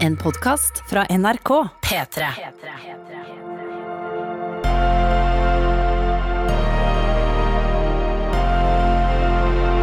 [0.00, 1.48] En podkast fra NRK.
[1.82, 2.26] P3.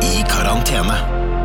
[0.04, 0.98] I karantene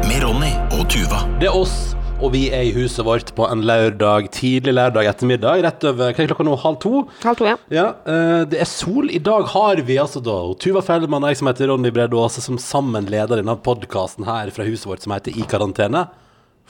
[0.09, 1.23] med Ronny og Tuva.
[1.41, 5.65] Det er oss, og vi er i huset vårt på en lørdag, tidlig lørdag ettermiddag.
[5.67, 6.57] Rett over hva er klokka nå?
[6.63, 7.05] Halv to?
[7.25, 7.59] Halv to, ja.
[7.73, 9.11] Ja, eh, det er sol.
[9.11, 12.45] I dag har vi altså da Tuva Feldman og jeg som heter Ronny Brede Aase,
[12.45, 16.07] som sammen leder denne podkasten her fra huset vårt som heter I karantene.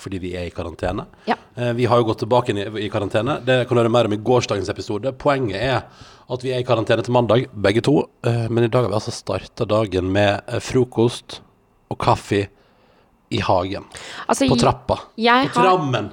[0.01, 1.05] Fordi vi er i karantene.
[1.29, 1.37] Ja.
[1.57, 3.39] Eh, Vi har jo gått tilbake i, i karantene.
[3.45, 5.13] Det kan du høre mer om i gårsdagens episode.
[5.21, 5.83] Poenget er
[6.31, 7.99] at vi er i karantene til mandag, begge to.
[8.25, 11.41] Eh, Men i dag har vi altså starta dagen med eh, frokost
[11.91, 12.47] og kaffe
[13.31, 13.85] i hagen.
[14.29, 14.97] Altså, På trappa.
[15.53, 15.69] På har-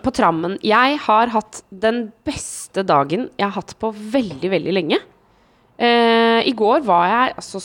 [0.05, 0.57] På trammen.
[0.61, 4.99] Jeg har hatt den beste dagen jeg har hatt på veldig, veldig lenge.
[5.79, 7.61] Eh, I går var jeg altså,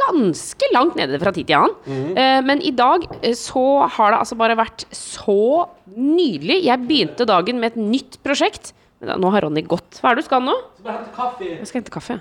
[0.00, 1.76] ganske langt nede fra tid til annen.
[1.86, 2.10] Mm.
[2.18, 3.64] Uh, men i dag uh, så
[3.96, 6.60] har det altså bare vært så nydelig.
[6.66, 8.72] Jeg begynte dagen med et nytt prosjekt.
[9.00, 10.00] Da- Nå har Ronny gått.
[10.02, 10.56] Hva er det du skal nå?
[10.84, 12.18] Jeg skal hente kaffe.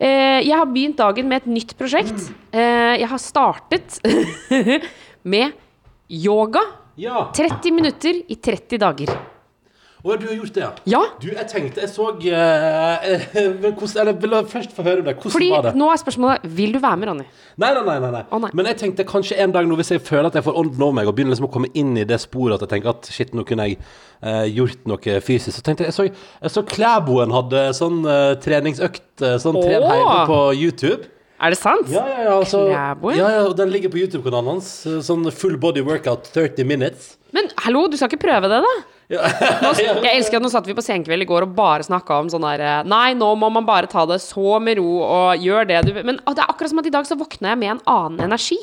[0.00, 0.40] ja.
[0.44, 2.28] jeg har begynt dagen med et nytt prosjekt.
[2.52, 3.96] Eh, jeg har startet
[5.32, 5.52] med
[6.08, 6.60] yoga.
[6.98, 7.28] Ja.
[7.36, 9.12] 30 minutter i 30 dager.
[9.98, 10.70] Å, du har gjort det, ja?
[10.86, 14.84] Ja, Du, jeg tenkte Jeg så eh, eh, men hvordan, Eller vil jeg først få
[14.86, 15.14] høre om det.
[15.18, 15.72] Hvordan fordi var det?
[15.80, 17.26] nå er spørsmålet Vil du være med, Ronny?
[17.58, 18.22] Nei, nei, nei, nei, nei.
[18.30, 18.50] Å, nei.
[18.54, 20.94] Men jeg tenkte kanskje en dag nå, hvis jeg føler at jeg får ånden over
[21.00, 23.32] meg og begynner liksom å komme inn i det sporet at jeg tenker at shit,
[23.34, 23.80] nå kunne jeg
[24.22, 26.06] eh, gjort noe fysisk, så tenkte jeg Jeg så,
[26.44, 31.08] jeg så Klæboen hadde sånn eh, treningsøkt, eh, sånn tren hjemme på YouTube.
[31.42, 31.90] Er det sant?
[31.90, 32.36] Ja, ja, ja.
[32.38, 34.70] Altså, ja, ja, den ligger på YouTube-kanalen hans.
[35.06, 37.12] Sånn full body workout 30 minutes.
[37.34, 38.76] Men hallo, du skal ikke prøve det, da?
[39.08, 39.24] Ja.
[39.64, 42.28] Nå, jeg elsker at nå satt vi på senkveld i går og bare snakka om
[42.28, 45.68] sånn der eh, Nei, nå må man bare ta det så med ro og gjør
[45.70, 46.04] det du vil.
[46.10, 48.26] Men å, det er akkurat som at i dag så våkna jeg med en annen
[48.28, 48.60] energi.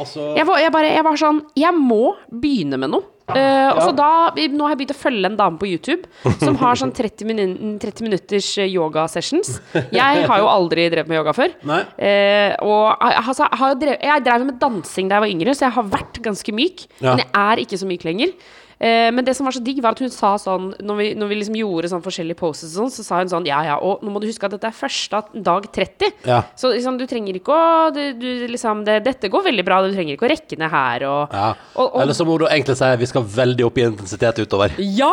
[0.00, 3.04] Altså Jeg var, jeg bare, jeg var sånn Jeg må begynne med noe.
[3.32, 4.08] Eh, og så da,
[4.50, 7.44] Nå har jeg begynt å følge en dame på YouTube som har sånn 30, minu
[7.80, 9.54] 30 minutters eh, yoga-sessions.
[9.94, 11.54] Jeg har jo aldri drevet med yoga før.
[11.96, 15.76] Eh, og altså, jeg, drevet, jeg drev med dansing da jeg var yngre, så jeg
[15.76, 16.84] har vært ganske myk.
[16.98, 17.12] Ja.
[17.12, 18.34] Men jeg er ikke så myk lenger.
[18.82, 21.28] Eh, men det som var så digg, var at hun sa sånn Når vi, når
[21.30, 24.02] vi liksom gjorde sånn forskjellige poses og sånn, så sa hun sånn Ja, ja, og
[24.02, 26.10] nå må du huske at dette er første dag 30.
[26.26, 26.40] Ja.
[26.58, 29.94] Så liksom, du trenger ikke å du, du, liksom, det, Dette går veldig bra, du
[29.94, 31.52] trenger ikke å rekke ned her og ja.
[31.76, 34.74] Og- og- Eller så må du egentlig si vi skal veldig opp i intensitet utover.
[34.82, 35.12] Ja!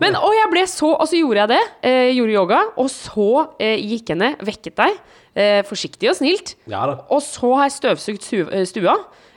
[0.00, 1.62] Men, og jeg ble så Og så gjorde jeg det.
[1.88, 2.60] Eh, gjorde yoga.
[2.76, 5.00] Og så eh, gikk jeg ned, vekket deg.
[5.36, 6.54] Eh, forsiktig og snilt.
[6.68, 6.84] Ja.
[7.12, 8.94] Og så har jeg støvsugd eh, stua.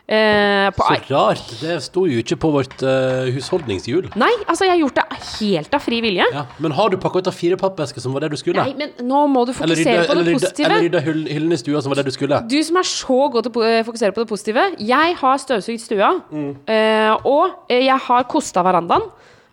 [0.09, 1.49] Eh, på, Så rart.
[1.61, 4.07] Det sto jo ikke på vårt eh, husholdningshjul.
[4.17, 5.03] nei, altså jeg har gjort det
[5.35, 6.25] helt av fri vilje.
[6.33, 8.63] Ja, Men har du pakka ut av fire pappesker som var det du skulle?
[8.65, 10.65] Nei, men nå må du fokusere rydde, på det eller rydda, positive.
[10.71, 12.41] eller rydda hyll- hyllene i stua som var det du skulle?
[12.49, 14.65] Du som er så god til å eh, fokusere på det positive.
[14.81, 19.05] Jeg har støvsugd stua, eh, og eh, jeg har kosta verandaen.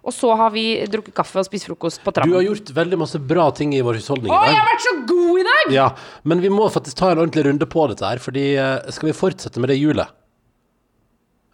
[0.07, 3.19] Og så har vi drukket kaffe og spist frokost på Du har gjort veldig masse
[3.19, 5.73] bra ting i vår husholdning Å, jeg har vært så god i dag!
[5.75, 5.87] Ja,
[6.23, 8.45] men vi må faktisk ta en ordentlig runde på dette her, fordi
[8.95, 10.07] skal vi fortsette med det hjulet?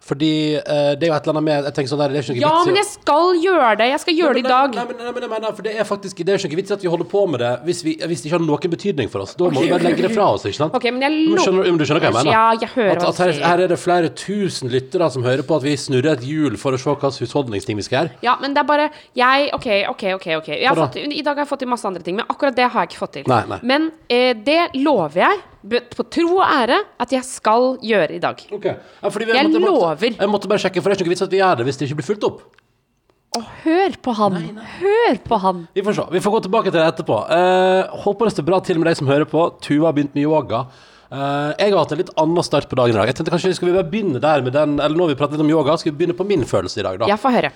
[0.03, 2.25] Fordi eh, det er jo et eller annet med Jeg tenker sånn der, det er
[2.25, 3.85] ikke noe Ja, vits i men å- jeg skal gjøre det.
[3.93, 4.73] Jeg skal gjøre det i dag.
[4.75, 6.73] Nei, men, nei, men nei, mener, for det er faktisk Det er ikke noe vits
[6.73, 9.07] i at vi holder på med det hvis, vi, hvis det ikke har noen betydning
[9.13, 9.31] for oss.
[9.39, 10.75] Da må vi bare legge det fra oss, ikke sant?
[10.75, 12.31] Ok, men jeg lo- skjønner, men du skjønner hva jeg mener?
[12.35, 13.47] Ja, jeg hører At, hva at du her, sier.
[13.47, 16.75] her er det flere tusen lyttere som hører på at vi snurrer et hjul for
[16.75, 18.11] å se hvilke husholdningsting vi skal gjøre.
[18.27, 20.27] Ja, men det er bare Jeg OK, OK, OK.
[20.43, 20.91] ok jeg har Hva da?
[20.91, 22.91] fått, I dag har jeg fått til masse andre ting, men akkurat det har jeg
[22.91, 23.23] ikke fått til.
[23.31, 23.59] Nei, nei.
[23.63, 28.41] Men eh, det lover jeg, på tro og ære, at jeg skal gjøre i dag.
[28.51, 28.75] Okay.
[29.01, 29.95] Ja, vi- Jeg måtte, lover.
[30.19, 31.87] Jeg måtte bare sjekke, for det er ikke vits at vi gjør det hvis det
[31.89, 32.41] ikke blir fulgt opp.
[33.35, 34.35] Og hør på han!
[34.79, 35.67] Hør på han!
[35.73, 36.03] Vi får se.
[36.11, 37.15] Vi får gå tilbake til det etterpå.
[37.31, 39.47] Uh, håper det står bra til med deg som hører på.
[39.63, 40.67] Tuva har begynt med yoga.
[41.09, 43.09] Uh, jeg har hatt en litt annen start på dagen i dag.
[43.09, 45.37] Jeg tenkte kanskje Skal vi bare begynne der med den Eller nå har vi pratet
[45.37, 47.09] litt om yoga, skal vi begynne på min følelse i dag, da?
[47.09, 47.51] Jeg får høre.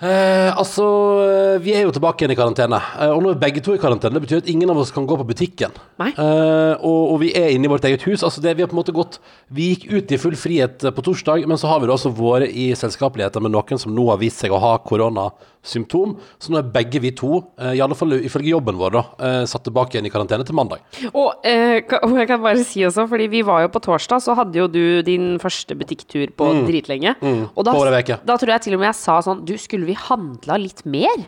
[0.00, 0.84] Eh, altså,
[1.28, 2.78] eh, vi er jo tilbake igjen i karantene.
[2.96, 4.16] Eh, og nå er begge to i karantene.
[4.16, 5.74] Det betyr at ingen av oss kan gå på butikken.
[6.00, 8.24] Eh, og, og vi er inne i vårt eget hus.
[8.24, 9.18] Altså det, vi har på en måte gått
[9.52, 12.14] Vi gikk ut i full frihet eh, på torsdag, men så har vi da også
[12.16, 16.16] vært i selskapeligheter med noen som nå har vist seg å ha koronasymptom.
[16.40, 19.42] Så nå er begge vi to, eh, i alle fall ifølge jobben vår, da, eh,
[19.52, 20.80] satt tilbake igjen i karantene til mandag.
[21.12, 24.38] Og, eh, og jeg kan bare si også, fordi vi var jo på torsdag, så
[24.38, 27.18] hadde jo du din første butikktur på dritlenge.
[27.52, 27.76] Og da,
[28.24, 31.26] da tror jeg til og med jeg sa sånn Du, skulle vi handla litt mer?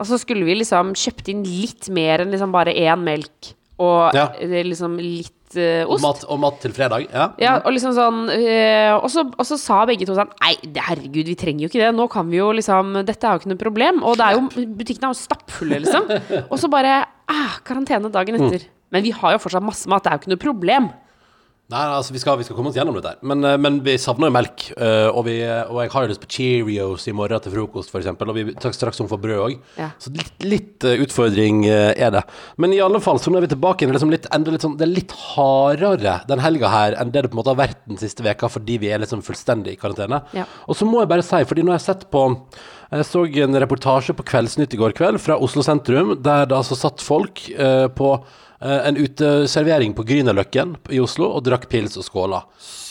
[0.00, 4.28] Altså skulle vi liksom kjøpt inn litt mer enn liksom bare én melk og Ja.
[4.40, 6.02] eh, liksom litt Og ost?
[6.02, 7.04] mat, og mat til fredag.
[7.14, 7.28] Ja.
[7.38, 11.28] Ja, og liksom sånn uh, og, så, og så sa begge to sånn Nei, herregud,
[11.30, 11.92] vi trenger jo ikke det.
[11.94, 14.02] Nå kan vi jo liksom Dette er jo ikke noe problem.
[14.02, 16.10] Og det er jo butikkene er jo stappfulle, liksom.
[16.50, 18.66] Og så bare ah, karantene dagen etter.
[18.90, 20.02] Men vi har jo fortsatt masse mat.
[20.02, 20.90] Det er jo ikke noe problem.
[21.72, 23.14] Nei, altså vi skal, vi skal komme oss gjennom dette.
[23.24, 24.66] Men, eh, men vi savner jo melk.
[24.76, 28.10] eh, og, vi, og jeg har jo lyst på Cheerios i morgen til frokost, f.eks.
[28.12, 29.54] Og vi tar straks om for brød òg.
[29.80, 29.88] Ja.
[30.02, 32.22] Så litt, litt eh, utfordring er det.
[32.60, 33.96] Men i alle fall, så nå er vi tilbake igjen.
[33.96, 37.38] Liksom litt, litt sånn, det er litt hardere den helga her enn det det på
[37.38, 40.20] en måte har vært den siste veka, fordi vi er liksom fullstendig i karantene.
[40.36, 40.44] Ja.
[40.68, 42.28] Og så må jeg bare si, fordi nå har jeg sett på
[42.92, 46.76] Jeg så en reportasje på Kveldsnytt i går kveld fra Oslo sentrum, der det altså
[46.78, 48.18] satt folk eh, på
[48.60, 52.44] en uteservering på Grünerløkken i Oslo og drakk pils og skåla.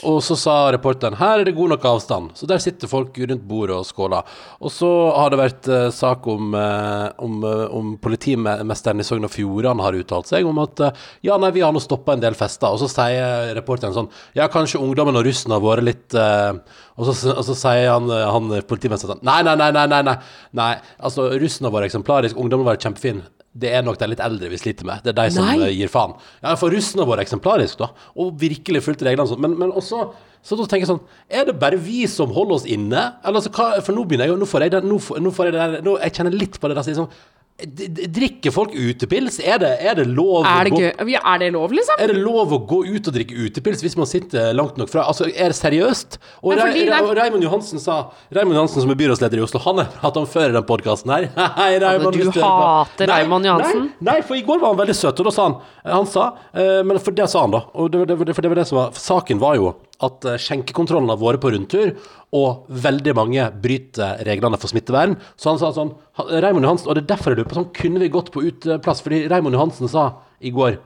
[0.04, 2.34] Og så sa reporteren her er det god nok avstand.
[2.38, 4.28] Så der sitter folk rundt bordet og skåler.
[4.60, 9.28] Og så har det vært eh, sak om, eh, om, eh, om politimesteren i Sogn
[9.28, 12.24] og Fjordane har uttalt seg om at eh, ja, nei, vi har nå stoppa en
[12.24, 12.74] del fester.
[12.74, 16.60] Og så sier reporteren sånn ja, kanskje ungdommen og russen har vært litt uh,
[16.96, 20.02] og, så, og så sier han, eh, han politimesteren sånn nei, nei, nei, nei, nei,
[20.10, 20.18] nei,
[20.60, 20.74] nei.
[21.02, 23.24] Altså, russen har vært eksemplarisk, ungdommen har vært kjempefin.
[23.54, 25.04] Det er nok de litt eldre vi sliter med.
[25.06, 25.58] Det er de som Nei.
[25.68, 26.16] eh, gir faen.
[26.42, 27.92] Ja, for russen har vært eksemplarisk, da.
[28.18, 29.42] Og virkelig fulgt reglene sånn.
[29.46, 30.08] Men, men også
[30.44, 33.00] så da tenker jeg sånn Er det bare vi som holder oss inne?
[33.24, 35.32] Eller altså, hva, For nå begynner jeg jo Nå får jeg det Nå får, nå
[35.32, 37.14] får jeg det der nå, Jeg kjenner litt på det der sånn
[37.54, 39.36] Drikker folk utepils?
[39.40, 41.10] Er det, er det lov Er det, gå?
[41.12, 42.00] Ja, er det lov, liksom?
[42.02, 45.04] er det lov å gå ut og drikke utepils hvis man sitter langt nok fra?
[45.12, 46.18] Altså, Er det seriøst?
[46.42, 48.00] Og, og Raymond Johansen sa
[48.34, 51.14] Raymond Johansen som er byrådsleder i Oslo, han har hatt ham før i den podkasten
[51.14, 51.30] her.
[51.60, 53.88] Hei, Raymond, du hater Raymond Johansen?
[54.02, 55.60] Nei, nei, for i går var han veldig søt, og da sa han
[55.94, 56.28] Han sa,
[56.58, 57.68] eh, men for det sa han, da.
[57.78, 61.10] Og det, det, for det var det som var Saken var jo at eh, skjenkekontrollen
[61.14, 61.94] har vært på rundtur,
[62.34, 65.16] og veldig mange bryter reglene for smittevern.
[65.38, 68.02] Så han sa sånn Raymond Johansen, og det er derfor jeg lurer på sånn, kunne
[68.02, 69.04] vi gått på uteplass?
[69.06, 70.08] Fordi Raymond Johansen sa
[70.44, 70.80] i går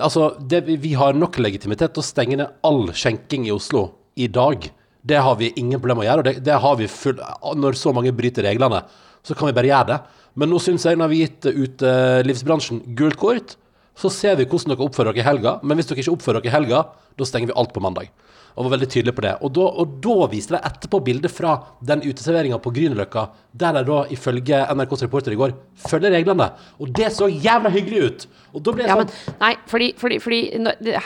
[0.00, 4.24] Altså, det, vi- har nok legitimitet til å stenge ned all skjenking i Oslo i
[4.26, 4.64] dag.
[5.04, 7.18] Det har vi ingen problem med å gjøre, og det, det har vi full
[7.60, 8.80] Når så mange bryter reglene,
[9.22, 9.98] så kan vi bare gjøre det.
[10.40, 13.56] Men nå syns jeg, når vi har gitt eh, utelivsbransjen gult kort,
[13.92, 15.58] så ser vi hvordan dere oppfører dere i helga.
[15.62, 16.80] Men hvis dere ikke oppfører dere i helga,
[17.20, 18.08] da stenger vi alt på mandag.
[18.52, 19.32] Og var veldig tydelig på det.
[19.40, 21.54] Og da, og da viste de etterpå bildet fra
[21.84, 25.54] den uteserveringa på Grünerløkka, der de da ifølge NRKs reporter i går
[25.88, 26.50] følger reglene.
[26.80, 28.26] Og det så jævla hyggelig ut!
[28.52, 30.40] Og da ble det Ja, sånn men nei, fordi, fordi, fordi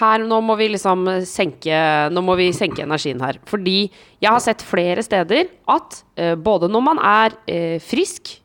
[0.00, 1.76] her nå må vi liksom senke
[2.10, 3.38] Nå må vi senke energien her.
[3.46, 3.78] Fordi
[4.22, 8.36] jeg har sett flere steder at uh, både når man er uh, frisk,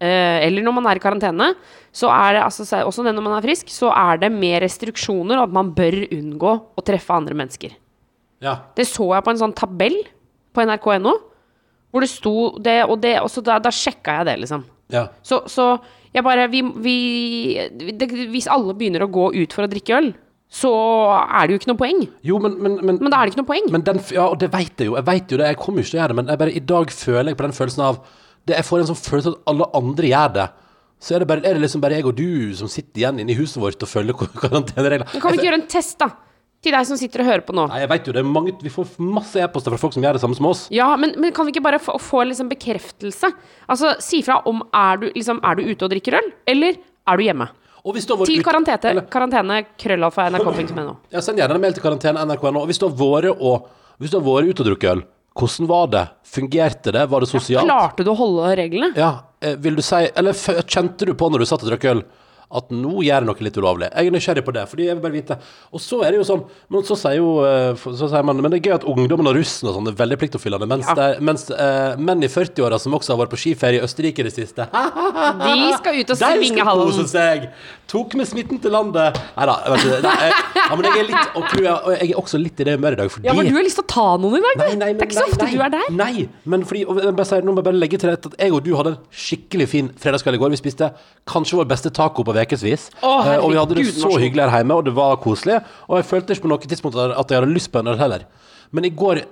[0.00, 1.52] eh, eller når man er i karantene,
[1.92, 5.38] så er det altså, også det når man er frisk, så er det mer restriksjoner,
[5.38, 7.74] og at man bør unngå å treffe andre mennesker.
[8.44, 8.56] Ja.
[8.76, 9.98] Det så jeg på en sånn tabell
[10.56, 11.12] på nrk.no,
[11.90, 14.64] hvor det sto det, og det, og så da, da sjekka jeg det, liksom.
[14.94, 15.08] ja.
[15.26, 15.74] Så, så
[16.14, 16.96] jeg bare vi, vi,
[17.94, 20.08] det, Hvis alle begynner å gå ut for å drikke øl,
[20.50, 20.70] så
[21.22, 22.00] er det jo ikke noe poeng.
[22.26, 23.68] Jo, men, men, men, Men da er det ikke noe poeng.
[23.70, 24.96] men den, ja, og det vet jeg jo.
[24.98, 26.56] Jeg vet jo det, jeg kommer jo ikke til å gjøre det, men jeg bare,
[26.58, 28.00] i dag føler jeg på den følelsen av
[28.48, 30.48] det, Jeg får en sånn følelse av at alle andre gjør det.
[31.00, 33.32] Så er det, bare, er det liksom bare jeg og du som sitter igjen inne
[33.32, 35.20] i huset vårt og følger karantenereglene.
[35.22, 36.10] Kan vi ikke gjøre en test, da?
[36.60, 37.62] Til deg som sitter og hører på nå.
[37.70, 40.18] Nei, jeg vet jo det er mange Vi får masse e-poster fra folk som gjør
[40.18, 40.66] det samme som oss.
[40.74, 43.30] Ja, men, men kan vi ikke bare få, få liksom bekreftelse?
[43.70, 46.76] Altså, Si fra om er du, liksom, er du ute og drikker øl, eller
[47.08, 47.48] er du hjemme?
[47.80, 50.98] Til karantene, eller- karantene krøllalfa nrk.no.
[51.14, 52.66] Ja, Send gjerne en mail til karantene nrk.no.
[52.68, 55.02] Hvis du har vært ute og drukket øl,
[55.40, 56.02] hvordan var det?
[56.28, 57.06] Fungerte det?
[57.08, 57.64] Var det sosialt?
[57.64, 58.92] Klarte du å holde reglene?
[59.00, 60.36] Ja, eh, vil du si Eller
[60.68, 62.02] kjente du på når du satt og drakk øl
[62.50, 63.88] at nå gjør jeg noe litt ulovlig?
[63.94, 65.36] Jeg er nysgjerrig på det, fordi jeg vil bare vite.
[65.70, 68.50] Og så er det jo sånn Men så sier jo eh, Så sier man Men
[68.50, 70.94] det er gøy at ungdommen og russen og sånn er veldig pliktoppfyllende, mens, Ja.
[70.98, 74.24] det er- mens eh, menn i 40-åra som også har vært på skiferie i Østerrike
[74.24, 74.66] i det siste
[75.46, 77.08] De skal ut og De Der skal kose hallen.
[77.14, 77.46] seg!
[77.90, 79.16] Tok med smitten til landet.
[79.36, 79.54] Nei da.
[79.66, 82.94] ja, men jeg er litt og, jeg, og jeg er også litt i det humøret
[82.98, 84.62] i dag, fordi Ja, men du har lyst til å ta noen i dag, du.
[84.62, 85.88] Nei, nei, men, det er ikke så ofte nei, du er der.
[85.98, 88.36] Nei, men fordi og jeg bare sier, Nå må jeg bare legge til rette at
[88.44, 90.52] jeg og du hadde en skikkelig fin fredagskveld i går.
[90.54, 90.90] Vi spiste
[91.30, 92.88] kanskje vår beste taco på ukevis.
[93.02, 95.60] Eh, og vi hadde det så hyggelig her hjemme, og det var koselig.
[95.88, 98.26] Og jeg følte ikke på noe tidspunkt at jeg hadde lyst på en øl heller.
[98.70, 99.24] Men i går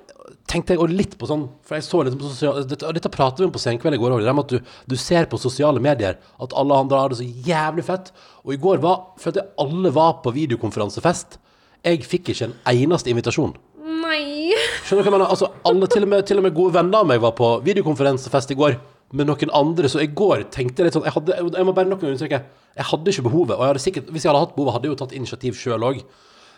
[0.48, 3.48] tenkte jeg litt på sånn For jeg så liksom på sosiale dette, dette pratet vi
[3.48, 4.24] om på senkveld i går òg.
[4.24, 7.28] Det med at du, du ser på sosiale medier at alle andre har det så
[7.48, 8.12] jævlig fett.
[8.44, 11.38] Og i går var, følte jeg alle var på videokonferansefest.
[11.86, 13.54] Jeg fikk ikke en eneste invitasjon.
[13.78, 14.54] Nei.
[14.84, 15.30] Skjønner du hva jeg mener?
[15.30, 18.54] Altså, alle, til, og med, til og med gode venner av meg var på videokonferansefest
[18.54, 18.78] i går
[19.12, 21.88] med noen andre, så i går tenkte jeg litt sånn Jeg, hadde, jeg må bare
[21.88, 22.42] nok understreke
[22.76, 24.92] Jeg hadde ikke behovet, og jeg hadde sikkert, hvis jeg hadde hatt behovet, hadde jeg
[24.92, 26.02] jo tatt initiativ sjøl òg.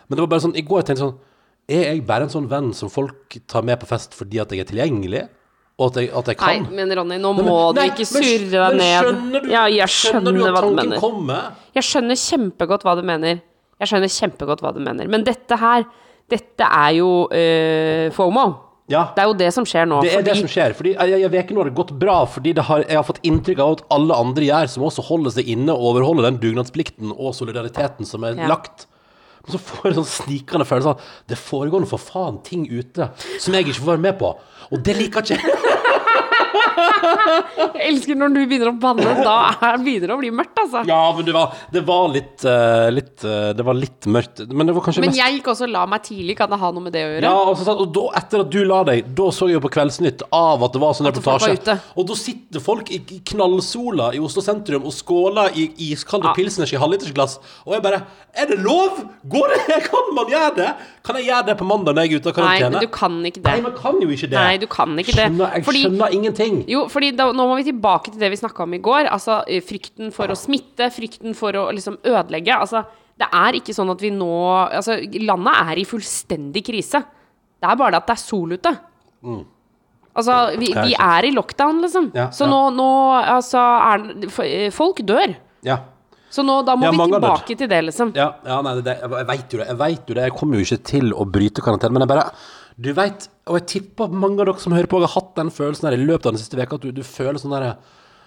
[0.07, 1.19] Men det var bare sånn, i går tenkte jeg sånn
[1.71, 4.59] Er jeg bare en sånn venn som folk tar med på fest fordi at jeg
[4.65, 5.21] er tilgjengelig?
[5.79, 6.75] Og at jeg, at jeg Nei, kan?
[6.75, 9.05] men Ronny, nå Nei, må men- du ikke surre deg ned.
[9.07, 10.99] Skjønner du, ja, jeg skjønner, du at hva du mener.
[11.01, 11.47] kommer?
[11.73, 13.39] Jeg skjønner kjempegodt hva du mener.
[13.79, 15.07] Jeg skjønner kjempegodt hva du mener.
[15.09, 15.87] Men dette her,
[16.29, 18.43] dette er jo eh, FOMO.
[18.91, 19.05] Ja.
[19.15, 20.01] Det er jo det som skjer nå.
[20.03, 20.75] Det er det som skjer.
[20.77, 23.07] Fordi jeg, jeg vet ikke når det har gått bra, fordi det har, jeg har
[23.07, 26.39] fått inntrykk av at alle andre gjør, som også holder seg inne og overholder den
[26.43, 28.47] dugnadsplikten og solidariteten som er Ja.
[28.51, 28.87] lagt.
[29.41, 30.99] Men så får jeg sånn snikende følelse av
[31.31, 33.07] det foregår nå for faen ting ute
[33.41, 34.35] som jeg ikke får være med på.
[34.71, 35.70] Og det liker ikke jeg.
[36.71, 39.13] Jeg elsker når du begynner å banne.
[39.23, 40.83] Da er, begynner det å bli mørkt, altså.
[40.87, 44.43] Ja, men det var, det var litt, eh, litt eh, Det var litt mørkt.
[44.51, 46.37] Men det var kanskje Men jeg gikk også og la meg tidlig.
[46.39, 47.23] Kan det ha noe med det å gjøre?
[47.27, 49.71] Ja, og, så, og da, etter at du la deg, da så jeg jo på
[49.77, 51.77] Kveldsnytt av at det var sånn reportasje.
[51.97, 53.01] Og da sitter folk i,
[53.31, 56.35] knallsola i Oslo sentrum og skåler i iskalde Ja.
[56.37, 57.39] pilsners i halvlitersglass.
[57.67, 59.01] Og jeg bare Er det lov?
[59.27, 59.81] Går det?
[59.91, 60.69] Kan man gjøre det?
[61.03, 62.71] Kan jeg gjøre det på mandag når jeg er ute av Nei, karantene?
[62.71, 63.51] men du kan ikke det.
[63.51, 64.37] Nei, man kan jo ikke det.
[64.39, 65.25] Nei, du kan ikke det.
[65.25, 66.55] Skjønner, jeg Fordi- skjønner ingenting.
[66.71, 69.09] Jo, fordi da, nå må vi tilbake til det vi snakka om i går.
[69.11, 72.55] Altså eh, frykten for å smitte, frykten for å liksom ødelegge.
[72.55, 72.85] Altså,
[73.19, 74.31] det er ikke sånn at vi nå
[74.71, 77.03] Altså, landet er i fullstendig krise.
[77.61, 78.75] Det er bare det at det er sol ute.
[80.11, 80.83] Altså, vi, Mm.
[80.87, 82.11] Vi er i lockdown, liksom.
[82.15, 82.49] Ja, Så ja.
[82.51, 82.89] nå, nå
[83.21, 84.05] altså er,
[84.43, 85.35] eh, Folk dør.
[85.63, 85.77] Ja.
[86.31, 88.13] Så nå, da må Ja, vi tilbake til det, liksom.
[88.15, 89.67] Ja, ja nei, det, det, jeg veit jo det.
[89.67, 90.23] Jeg vet jo det.
[90.23, 92.31] Jeg kommer jo ikke til å bryte karantenen, Men jeg bare
[92.81, 95.89] Du veit, og jeg tipper mange av dere som hører på, har hatt den følelsen
[95.89, 97.75] her i løpet av den siste veka at du, du føler sånn derre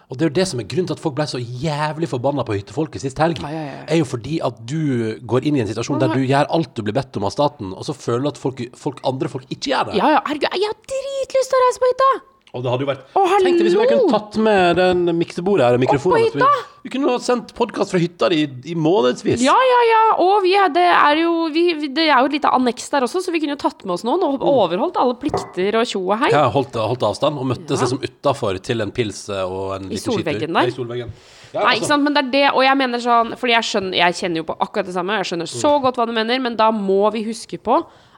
[0.04, 2.44] og det er jo det som er grunnen til at folk ble så jævlig forbanna
[2.44, 3.40] på hyttefolket sist helg.
[3.40, 3.78] Ja, ja, ja.
[3.88, 6.84] Er jo fordi at du går inn i en situasjon der du gjør alt du
[6.84, 9.72] blir bedt om av staten, og så føler du at folk, folk, andre folk ikke
[9.72, 9.98] gjør det.
[10.02, 12.12] Ja, ja, herregud, jeg har dritlyst til å reise på hytta!
[12.54, 15.64] Og det hadde jo vært Å, Tenk deg hvis vi kunne tatt med den miksebordet
[15.66, 16.22] her og mikrofonen.
[16.28, 16.50] Opp på hytta!
[16.54, 19.42] Vi, vi kunne ha sendt podkast fra hytta di i, i månedsvis.
[19.42, 20.02] Ja, ja, ja.
[20.22, 21.64] Og vi er, det, er jo, vi,
[21.96, 24.04] det er jo et lite anneks der også, så vi kunne jo tatt med oss
[24.06, 26.30] noen og overholdt alle plikter og tjo og hei.
[26.36, 27.88] Har holdt, holdt avstand og møttes Ja.
[27.88, 30.20] liksom utafor til en pils og en I liten skitur.
[30.22, 30.70] solveggen der?
[30.70, 31.14] Ja, I solveggen.
[31.54, 31.76] Ja, Nei, altså.
[31.82, 34.40] ikke sant, men det er det, og jeg mener sånn Fordi jeg skjønner, jeg kjenner
[34.40, 37.02] jo på akkurat det samme, jeg skjønner så godt hva du mener, men da må
[37.14, 37.76] vi huske på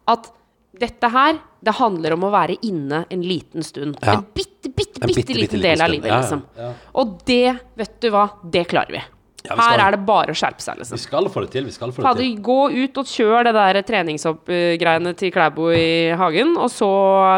[0.08, 0.30] at
[0.76, 3.98] dette her, det handler om å være inne en liten stund.
[4.00, 4.16] Ja.
[4.20, 6.42] En bitte, bitte, bitte, bitte, bitte liten liten del av livet, Ja, ja, liksom.
[6.56, 6.72] ja.
[7.02, 9.02] Og det, vet du hva, det klarer vi.
[9.48, 10.98] Ja, skal- Her er det bare å skjerpe seg, Vi liksom.
[10.98, 11.64] skal få det til.
[11.64, 12.36] Vi skal få det Fader, til.
[12.42, 16.90] gå ut og kjør det der treningsgreiene til Klæbo i hagen, og så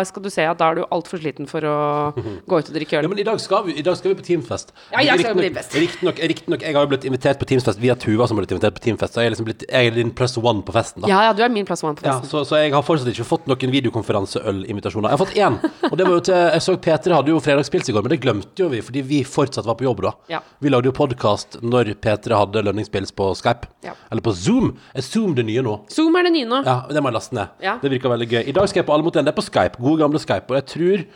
[0.07, 1.77] skal du se at da er du altfor sliten for å
[2.17, 3.09] gå ut og drikke Ja, øl.
[3.09, 4.73] men i dag skal vi, i dag skal vi på Teamfest.
[4.93, 5.73] Ja, jeg skal bli best.
[5.75, 8.75] Riktignok, riktignok, jeg har jo blitt invitert på Teamsfest via Tuva, som har blitt invitert
[8.75, 9.15] på Teamfest.
[9.15, 11.09] Så jeg er liksom blitt Jeg er din plus one på festen, da.
[11.09, 12.29] Ja, ja, du er min plass one på Ja, festen.
[12.31, 15.11] så, så jeg har fortsatt ikke fått noen videokonferanseølinvitasjoner.
[15.11, 15.59] Jeg har fått én,
[15.93, 18.21] og det var jo til Jeg så P3 hadde jo fredagspils i går, men det
[18.23, 20.12] glemte jo vi fordi vi fortsatt var på jobb da.
[20.29, 20.41] Ja.
[20.61, 23.71] Vi lagde jo podkast når P3 hadde lønningspils på Skype.
[23.87, 23.95] Ja.
[24.11, 24.73] Eller på Zoom.
[24.95, 25.78] Er Zoom det nye nå?
[25.93, 26.62] Zoom er det nye nå.
[26.67, 27.57] Ja, det må jeg laste ned.
[27.64, 27.78] Ja.
[27.83, 28.43] Det virker veldig gøy.
[28.45, 29.26] I dag skal jeg på Alle mot én.
[29.26, 29.81] Det er på Skype.
[29.81, 30.47] Gode, gamle Skype.
[30.50, 31.09] Og jeg tror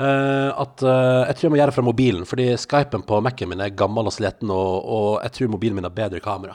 [0.00, 3.50] Uh, at uh, Jeg tror jeg må gjøre det fra mobilen, fordi Skypen på Mac-en
[3.50, 6.54] min er gammel og sliten, og, og jeg tror mobilen min har bedre kamera.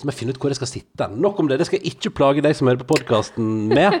[0.00, 1.06] Så må jeg finne ut hvor jeg skal sitte.
[1.12, 1.58] Nok om det.
[1.60, 4.00] Det skal jeg ikke plage deg som hører på podkasten med.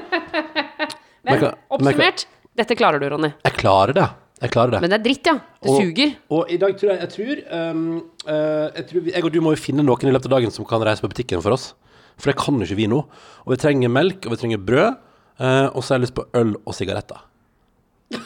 [1.28, 2.22] Men men oppsummert,
[2.56, 3.28] dette klarer du, Ronny.
[3.44, 4.06] Jeg klarer det.
[4.40, 4.80] Jeg klarer det.
[4.80, 5.34] Men det er dritt, ja.
[5.60, 6.14] Det Og- suger.
[6.32, 7.82] Og i dag tror jeg Jeg tror, um,
[8.26, 10.50] uh, jeg, tror vi, jeg og du må jo finne noen i løpet av dagen
[10.50, 11.74] som kan reise på butikken for oss.
[12.16, 13.04] For det kan jo ikke vi nå.
[13.44, 14.96] Og vi trenger melk, og vi trenger brød.
[15.40, 17.20] Uh, og så har jeg lyst på øl og sigaretter.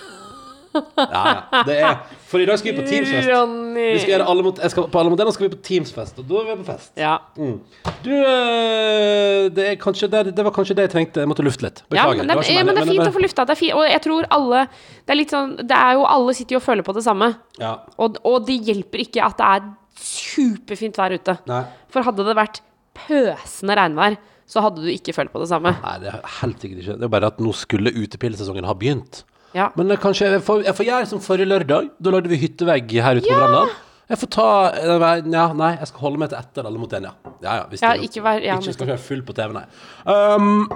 [0.74, 1.62] Ja, ja.
[1.68, 1.98] Det er
[2.34, 3.28] For i dag skal vi på Teamsfest.
[3.30, 3.82] Ronny.
[3.94, 5.60] Vi skal gjøre alle mot, jeg skal, på alle mot en, og skal vi på
[5.68, 6.16] Teamsfest.
[6.18, 6.90] Og da er vi på fest.
[6.98, 7.12] Ja.
[7.38, 11.22] Du, eh, det, er kanskje, det, det var kanskje det jeg trengte.
[11.22, 11.84] Jeg måtte lufte litt.
[11.84, 12.18] Ja, Beklager.
[12.18, 13.44] men det, var er, men det er fint å få lufta.
[13.46, 16.34] Det er fint, og jeg tror alle Det er litt sånn Det er jo alle
[16.34, 17.28] sitter jo og føler på det samme.
[17.62, 17.70] Ja.
[18.02, 19.68] Og, og det hjelper ikke at det er
[20.02, 21.36] superfint vær ute.
[21.46, 21.60] Nei.
[21.94, 22.64] For hadde det vært
[23.04, 24.18] pøsende regnvær,
[24.50, 25.76] så hadde du ikke følt på det samme.
[25.86, 26.98] Nei, det er helt sikkert ikke.
[26.98, 29.22] Det er bare at nå skulle utepillesesongen ha begynt.
[29.54, 29.70] Ja.
[29.78, 31.90] Men det kanskje jeg får, jeg får gjøre som forrige lørdag.
[32.02, 33.74] Da lagde vi hyttevegg her ute på verandaen.
[34.04, 34.46] Jeg får ta
[34.84, 37.12] Ja, nei, jeg skal holde meg til etter alle mot én, ja.
[37.40, 39.62] Ja, ja, Ja, ikke vær- ja, ikke skal ikke være full på TV, nei.
[40.04, 40.68] Um,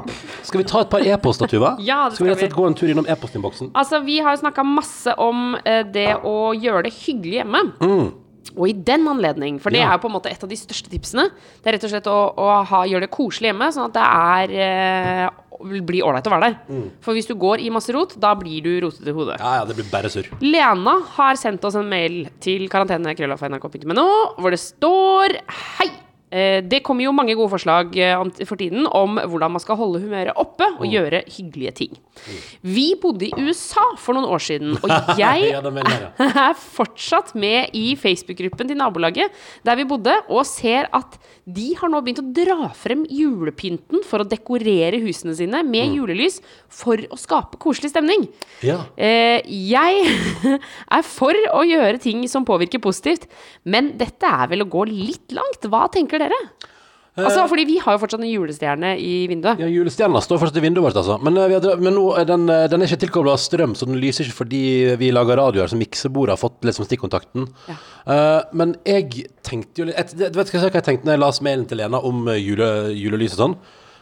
[0.42, 1.74] skal vi ta et par e-poster, Tuva?
[1.90, 3.70] Ja, det skal vi skal rett og slett gå en tur innom e-postinnboksen?
[3.76, 7.62] Altså, vi har jo snakka masse om eh, det å gjøre det hyggelig hjemme.
[8.56, 9.90] Og i den anledning, for det Ja.
[9.90, 11.28] er jo på en måte et av de største tipsene,
[11.62, 14.06] det er rett og slett å, å ha, gjøre det koselig hjemme, sånn at det
[14.08, 16.88] er eh, blir ålreit å være der.
[17.04, 19.38] For hvis du går i masse rot, da blir du rotete i hodet.
[19.42, 20.28] Ja, ja, det blir bare surr.
[20.44, 25.38] Lena har sendt oss en mail til karantenekrøllafnrk.no, hvor det står
[25.78, 25.90] Hei!
[26.30, 30.02] Eh, Det kommer jo mange gode forslag eh, for tiden om hvordan man skal holde
[30.02, 31.96] humøret oppe og gjøre hyggelige ting.
[32.62, 38.68] Vi bodde i USA for noen år siden, og jeg er fortsatt med i Facebook-gruppen
[38.68, 39.32] til nabolaget
[39.64, 41.16] der vi bodde, og ser at
[41.48, 46.42] de har nå begynt å dra frem julepynten for å dekorere husene sine med julelys
[46.68, 48.26] for å skape koselig stemning.
[48.60, 48.82] Ja.
[49.00, 50.04] Eh, jeg
[50.98, 53.24] er for å gjøre ting som påvirker positivt,
[53.64, 55.64] men dette er vel å gå litt langt.
[55.72, 56.42] Hva tenker dere?
[57.18, 59.58] Altså, fordi vi har jo fortsatt en julestjerne i vinduet.
[59.62, 61.16] Ja, Julestjerna står fortsatt i vinduet vårt, altså.
[61.22, 63.86] Men, eh, vi har, men nå er den, eh, den er ikke tilkobla strøm, så
[63.86, 65.66] den lyser ikke fordi vi lager radio.
[65.66, 67.48] så miksebordet har fått liksom stikkontakten.
[68.06, 71.40] Eh, men jeg tenkte jo litt du Vet du hva jeg tenkte når jeg las
[71.40, 73.56] mailen til Lena om eh, jule, julelys og sånn?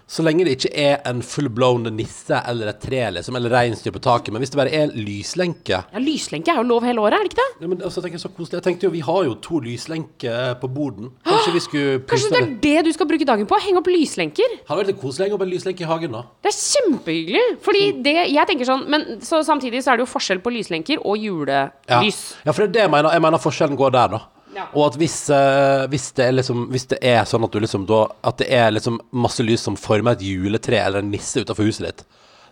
[0.08, 3.98] Så lenge det ikke er en full-blown nisse eller et tre, liksom, eller reinsdyr på
[4.04, 7.24] taket, men hvis det bare er lyslenke Ja, Lyslenke er jo lov hele året, er
[7.26, 7.56] det ikke det?
[7.64, 8.60] ja, men altså, tenker jeg så koselig.
[8.60, 11.10] Jeg tenkte jo, Vi har jo to lyslenker på borden.
[11.26, 13.58] Kanskje vi skulle Kanskje det er det du skal bruke dagen på?
[13.66, 14.54] Henge opp lyslenker?
[14.68, 16.22] Hadde vært litt koselig å henge opp en lyslenke i hagen, da.
[16.46, 17.44] Det er kjempehyggelig.
[17.66, 18.02] Fordi Mm.
[18.06, 21.16] det, jeg tenker sånn Men så samtidig så er det jo forskjell på lyslenker og
[21.18, 21.24] Ja.
[21.26, 22.36] julelys.
[22.46, 23.10] ja, for det er det jeg mener.
[23.10, 24.20] Jeg mener forskjellen går der, da.
[24.56, 24.66] Ja.
[24.72, 27.84] Og at hvis, eh, hvis, det er liksom, hvis det er sånn at du liksom
[27.88, 31.68] da At det er liksom masse lys som former et juletre eller en nisse utenfor
[31.68, 32.06] huset ditt,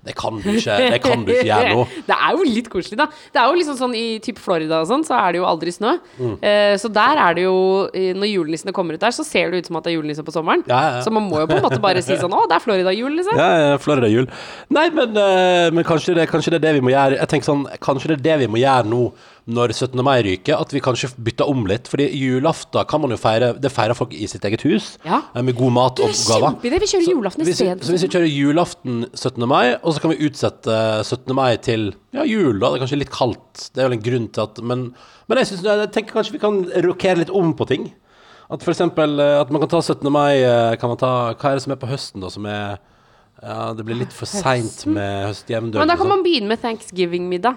[0.04, 1.84] det kan du ikke, det kan du ikke gjøre nå.
[2.04, 3.06] det er jo litt koselig, da.
[3.32, 5.72] Det er jo liksom sånn I typ Florida og sånn, så er det jo aldri
[5.72, 5.94] snø.
[6.18, 6.34] Mm.
[6.44, 7.56] Eh, så der er det jo
[7.88, 10.34] Når julenissene kommer ut der, så ser det ut som at det er julenisse på
[10.34, 10.64] sommeren.
[10.68, 11.02] Ja, ja.
[11.06, 13.40] Så man må jo på en måte bare si sånn Å, det er Florida-jul, liksom.
[13.40, 14.28] Ja, ja, Florida jul.
[14.76, 17.22] Nei, men, eh, men kanskje, det, kanskje det er det vi må gjøre.
[17.22, 19.06] Jeg tenker sånn, Kanskje det er det vi må gjøre nå
[19.44, 20.00] når 17.
[20.04, 21.88] mai ryker, at vi kanskje bytter om litt.
[21.90, 25.22] Fordi julaften kan man jo feire Det feirer folk i sitt eget hus, Ja.
[25.34, 26.56] eh, med god mat og er gaver.
[26.62, 27.80] Vi kjører julaften i isteden.
[27.80, 29.46] så hvis vi kjører julaften 17.
[29.48, 31.34] mai, og så kan vi utsette 17.
[31.34, 32.70] mai til ja, jul, da.
[32.70, 33.70] Det er kanskje litt kaldt.
[33.74, 34.94] Det er vel en grunn til at Men,
[35.28, 37.92] men jeg, synes, jeg tenker kanskje vi kan rokere litt om på ting.
[38.50, 40.10] At eksempel eh, at man kan ta 17.
[40.12, 42.78] mai eh, kan man ta, Hva er det som er på høsten, da, som er
[43.42, 45.80] ja, Det blir litt for seint med høstjevndøgn.
[45.80, 46.12] Men da kan sånn.
[46.16, 47.56] man begynne med thanksgiving-middag.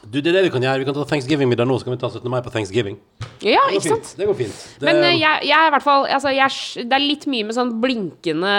[0.00, 0.80] Du, det er det vi kan gjøre.
[0.80, 2.28] Vi kan ta Thanksgiving-middag nå, så kan vi ta 17.
[2.32, 2.96] mai på Thanksgiving.
[3.44, 4.06] Ja, Det går ikke sant?
[4.06, 4.12] fint.
[4.20, 4.60] Det går fint.
[4.80, 7.48] Det, Men uh, jeg, jeg er i hvert fall altså, jeg, Det er litt mye
[7.48, 8.52] med sånn blinkende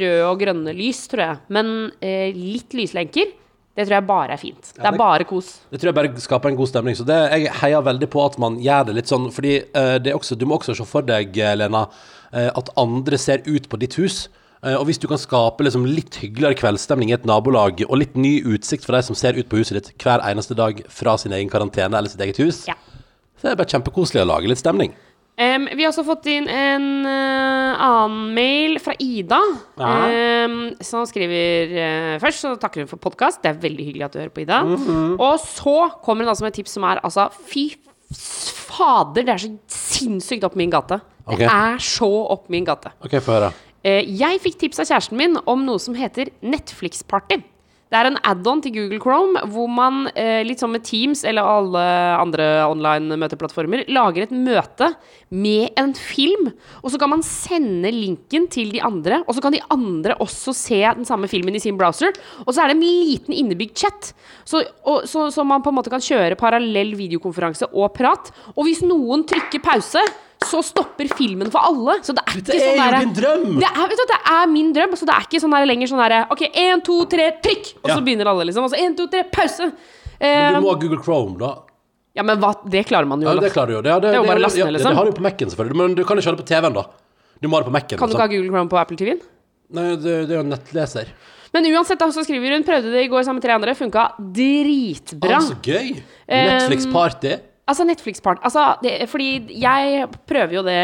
[0.00, 1.38] røde og grønne lys, tror jeg.
[1.54, 1.70] Men
[2.02, 3.30] uh, litt lyslenker,
[3.78, 4.72] det tror jeg bare er fint.
[4.74, 5.52] Det det- er bare kos.
[5.70, 6.98] Det tror jeg bare skaper en god stemning.
[6.98, 9.30] Så det, jeg heier veldig på at man gjør det litt sånn.
[9.34, 11.86] Fordi uh, det også, du må også se for deg, Lena,
[12.32, 14.26] at andre ser ut på ditt hus.
[14.64, 18.16] Eh, og hvis du kan skape liksom litt hyggeligere kveldsstemning i et nabolag, og litt
[18.18, 21.34] ny utsikt for de som ser ut på huset ditt hver eneste dag fra sin
[21.36, 22.74] egen karantene eller sitt eget hus, Ja.
[23.38, 24.94] så er det bare kjempekoselig å lage litt stemning.
[25.38, 29.38] Um, vi har også fått inn en uh, annen mail fra Ida.
[29.78, 33.38] um, som skriver uh, Først så takker hun for podkast.
[33.44, 34.64] Det er veldig hyggelig at du hører på, Ida.
[34.66, 35.14] Mhm.
[35.20, 37.68] Og så kommer hun altså med et tips som er altså Fy
[38.10, 40.98] fader, det er så sinnssykt opp min gate.
[41.28, 41.44] Okay.
[41.44, 42.90] Det er så opp min gate.
[43.04, 43.52] OK, få høre.
[43.86, 47.42] Eh, jeg fikk tips av kjæresten min om noe som heter Netflix Party.
[47.88, 51.46] Det er en add-on til Google Chrome hvor man, eh, litt som med Teams eller
[51.48, 51.84] alle
[52.20, 54.90] andre online møteplattformer, lager et møte
[55.32, 56.50] med en film.
[56.82, 60.52] Og så kan man sende linken til de andre, og så kan de andre også
[60.52, 62.12] se den samme filmen i sin browser.
[62.44, 64.12] Og så er det en liten innebygd chat,
[64.44, 68.28] så, og, så, så man på en måte kan kjøre parallell videokonferanse og prat.
[68.52, 70.04] Og hvis noen trykker pause,
[70.46, 71.98] så stopper filmen for alle.
[72.06, 73.46] Så det er ikke det er sånn jo derre- din drøm!
[73.58, 74.92] det er, du, det er min drøm.
[74.96, 77.72] Så det er ikke sånn der lenger sånn derre OK, én, to, tre, trykk!
[77.82, 77.96] Og Ja.
[77.96, 78.64] så begynner alle, liksom.
[78.64, 79.70] Og så én, to, tre, pause!
[79.70, 79.74] Men
[80.18, 81.50] Eh, du må ha Google Chrome, da.
[82.18, 83.28] ja, men hva, det klarer man jo.
[83.28, 83.82] Ja, det klarer du jo.
[83.82, 84.90] Det, det, Det er jo bare laste ja, ned, det, liksom.
[84.90, 85.76] det har du på Mac-en, selvfølgelig.
[85.78, 86.82] Men du kan ikke ha det på TV-en, da.
[87.40, 87.98] Du må ha det på Mac-en.
[87.98, 88.18] kan du liksom.
[88.18, 89.20] ikke ha Google Chrome på Apple TV-en?
[89.78, 91.12] Nei, det, det er jo nettleser.
[91.54, 93.74] Men uansett, da, så skriver hun prøvde det i går sammen med tre andre.
[93.78, 95.38] Funka dritbra.
[95.38, 95.94] Ah, så gøy!
[96.26, 97.36] Um, Netflix Party.
[97.68, 99.26] Altså Netflix-part Altså, det, fordi
[99.60, 100.78] jeg prøver jo det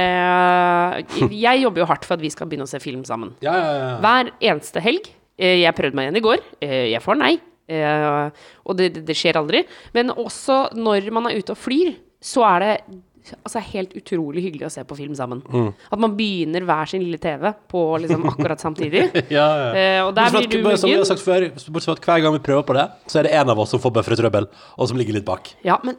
[1.33, 3.33] Jeg jobber jo hardt for at vi skal begynne å se film sammen.
[3.45, 3.91] Ja, ja, ja.
[4.05, 5.09] Hver eneste helg.
[5.39, 6.45] Eh, Jeg prøvde meg igjen i går.
[6.63, 7.33] Eh, Jeg får nei.
[7.69, 9.65] Eh, Og det, det, det skjer aldri.
[9.97, 11.95] Men også når man er ute og flyr,
[12.25, 12.75] så er det
[13.43, 15.41] altså, helt utrolig hyggelig å se på film sammen.
[15.49, 15.71] Mm.
[15.93, 19.07] At man begynner hver sin lille TV på liksom akkurat samtidig.
[19.39, 19.69] ja, ja.
[19.73, 21.11] Eh, og der Bortsett blir du bare Som vi har muggen.
[21.15, 23.53] sagt før, bortsett fra at hver gang vi prøver på det, så er det en
[23.57, 25.55] av oss som får bøffertrøbbel, og som ligger litt bak.
[25.67, 25.97] Ja, men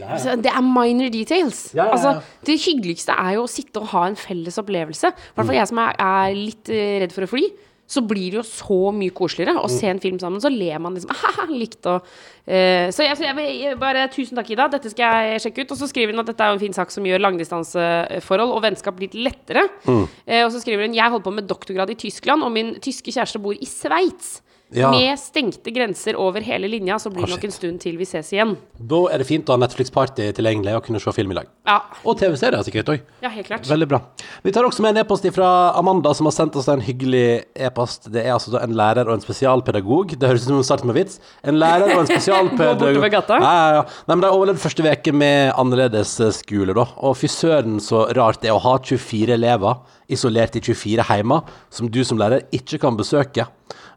[0.00, 1.70] altså, det er minor details.
[1.74, 1.96] Ja, ja, ja.
[1.96, 5.10] Altså, det hyggeligste er jo å sitte og ha en felles opplevelse.
[5.10, 7.50] I hvert fall jeg som er, er litt eh, redd for å fly.
[7.90, 10.38] Så blir det jo så mye koseligere å se en film sammen.
[10.42, 14.52] Så ler man liksom Haha, likt og uh, Så jeg, jeg jeg bare Tusen takk,
[14.54, 14.68] Ida.
[14.70, 15.74] Dette skal jeg sjekke ut.
[15.74, 19.02] Og så skriver hun at dette er en fin sak som gjør langdistanseforhold og vennskap
[19.02, 19.66] litt lettere.
[19.90, 23.10] Eh, og så skriver hun Jeg holder på med doktorgrad i Tyskland, og min tyske
[23.10, 24.38] kjæreste bor i Sveits.
[24.72, 24.90] Ja.
[24.94, 28.28] Med stengte grenser over hele linja, så blir det nok en stund til vi ses
[28.32, 28.52] igjen.
[28.78, 31.48] Da er det fint å ha Netflix Party tilgjengelig og kunne se film i lag.
[31.66, 33.00] Ja, Og TV-serier sikkert òg.
[33.24, 33.66] ja helt klart.
[33.66, 34.00] Veldig bra.
[34.44, 38.06] Vi tar også med en e-post fra Amanda, som har sendt oss en hyggelig e-post.
[38.14, 40.14] Det er altså en lærer og en spesialpedagog.
[40.18, 41.18] Det høres ut som hun starter med vits.
[41.42, 43.02] En lærer og en spesialpedagog.
[43.02, 43.40] Gå gata.
[43.42, 43.84] Ja, ja, ja.
[44.06, 46.86] Nei, men De overlevde første uke med annerledes eh, skole, da.
[47.02, 51.46] Og fy søren så rart det er å ha 24 elever isolert i 24 heimer,
[51.70, 53.46] som du som lærer ikke kan besøke.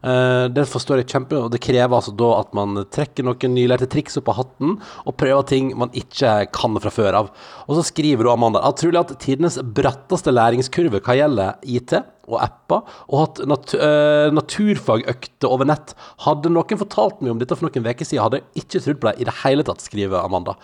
[0.04, 3.88] Eh, det forstår jeg kjempe, og det krever altså da at man trekker noen nylærte
[3.90, 7.30] triks opp av hatten, og prøver ting man ikke kan fra før av.
[7.68, 11.96] Og så skriver du, Amanda, at trolig at tidenes bratteste læringskurve hva gjelder IT
[12.28, 15.94] og apper, og hatt nat uh, naturfagøkter over nett.
[16.24, 19.10] Hadde noen fortalt meg om dette for noen uker siden, hadde jeg ikke trodd på
[19.10, 20.56] det i det hele tatt, skriver Amanda.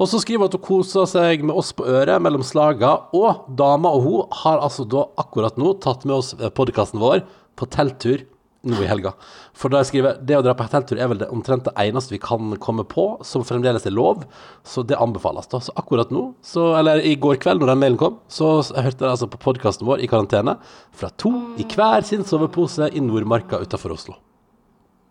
[0.00, 3.46] Og så skriver hun at hun koser seg med oss på øret mellom slaga, og
[3.58, 7.26] dama og hun har altså da akkurat nå tatt med oss podkasten vår
[7.58, 8.24] på telttur
[8.62, 9.12] nå i helga.
[9.58, 12.14] For da jeg skriver det å dra på telttur er vel det omtrent det eneste
[12.14, 14.24] vi kan komme på som fremdeles er lov,
[14.66, 15.48] så det anbefales.
[15.50, 15.60] da.
[15.62, 19.06] Så akkurat nå, så, eller i går kveld når den mailen kom, så jeg hørte
[19.06, 20.56] jeg altså på podkasten vår i karantene
[20.94, 24.18] fra to i hver sin sovepose i Nordmarka utafor Oslo.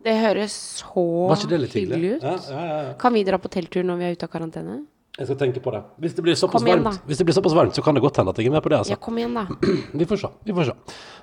[0.02, 1.04] Det høres så
[1.46, 2.24] det hyggelig ut.
[2.26, 2.94] Ja, ja, ja, ja.
[2.98, 4.80] Kan vi dra på telttur når vi er ute av karantene?
[5.20, 5.82] Jeg skal tenke på det.
[6.00, 8.18] Hvis det blir såpass igjen, varmt, hvis det blir såpass varmt, så kan det godt
[8.22, 8.78] hende at jeg er med på det.
[8.78, 8.94] altså.
[8.94, 9.44] Ja, kom igjen, da.
[10.00, 10.30] Vi får se.
[10.48, 10.76] Vi får se.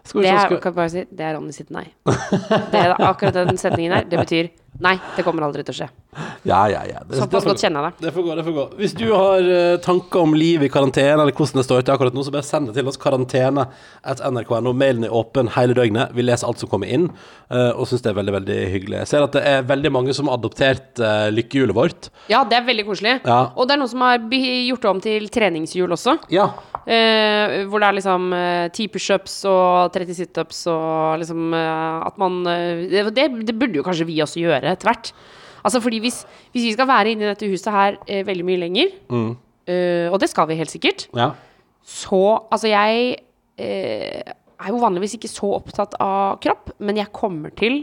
[0.05, 0.91] Skal vi Det er, skal...
[0.93, 1.87] si, det er Ronny sitt nei.
[2.05, 4.05] Det er akkurat den setningen der.
[4.13, 4.51] Det betyr
[4.85, 5.89] nei, det kommer aldri til å skje.
[6.49, 7.03] Ja, ja, ja.
[7.07, 8.07] Det, Såpass får godt kjenner jeg det.
[8.07, 8.65] Det får gå, det får gå.
[8.81, 12.17] Hvis du har uh, tanker om liv i karantene, eller hvordan det står til akkurat
[12.17, 12.99] nå, så bare send det til oss.
[13.01, 13.67] Karantene
[14.03, 14.73] at nrk.no.
[14.73, 16.15] Mailen er åpen hele døgnet.
[16.17, 17.09] Vi leser alt som kommer inn,
[17.53, 19.01] uh, og syns det er veldig, veldig hyggelig.
[19.03, 22.11] Jeg ser at det er veldig mange som har adoptert uh, lykkehjulet vårt.
[22.33, 23.19] Ja, det er veldig koselig.
[23.27, 23.41] Ja.
[23.55, 26.19] Og det er noen som har gjort det om til treningshjul også.
[26.35, 26.51] Ja.
[26.89, 32.17] Eh, hvor det er liksom eh, 10 pushups og 30 situps og liksom eh, at
[32.21, 35.11] man eh, det, det, burde jo kanskje vi også gjøre etter hvert.
[35.61, 36.23] Altså fordi hvis,
[36.55, 38.95] hvis vi skal være inne i dette huset her eh, veldig mye lenger,
[39.69, 41.35] eh, og det skal vi helt sikkert, ja.
[41.85, 43.19] så Altså, jeg
[43.61, 47.83] eh, er jo vanligvis ikke så opptatt av kropp, men jeg kommer til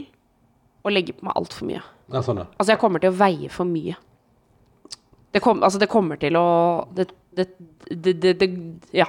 [0.82, 1.84] å legge på meg altfor mye.
[2.10, 2.48] ja sånn, ja.
[2.56, 3.94] Altså, jeg kommer til å veie for mye.
[5.30, 6.48] Det, kom, altså, det kommer til å
[6.96, 7.46] det, det,
[7.90, 8.48] det, det, det
[8.96, 9.06] Ja.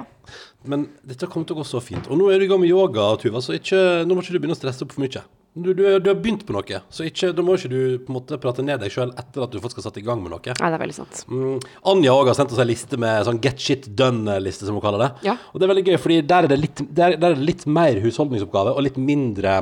[0.67, 2.09] Men dette kommer til å gå så fint.
[2.11, 4.41] Og nå er du i gang med yoga, Tuva, så ikke, nå må ikke du
[4.41, 5.23] begynne å stresse opp for mye.
[5.57, 8.17] Du, du, du har begynt på noe, så ikke, da må ikke du på en
[8.19, 10.41] måte prate ned deg sjøl etter at du faktisk har satt i gang med noe.
[10.45, 11.23] Nei, det er veldig sant.
[11.31, 11.57] Mm,
[11.91, 15.05] Anja også har sendt oss en liste med sånn get shit done-liste, som hun kaller
[15.05, 15.09] det.
[15.29, 15.37] Ja.
[15.51, 17.65] Og det er veldig gøy, fordi der er det litt, der, der er det litt
[17.79, 19.57] mer husholdningsoppgave og litt mindre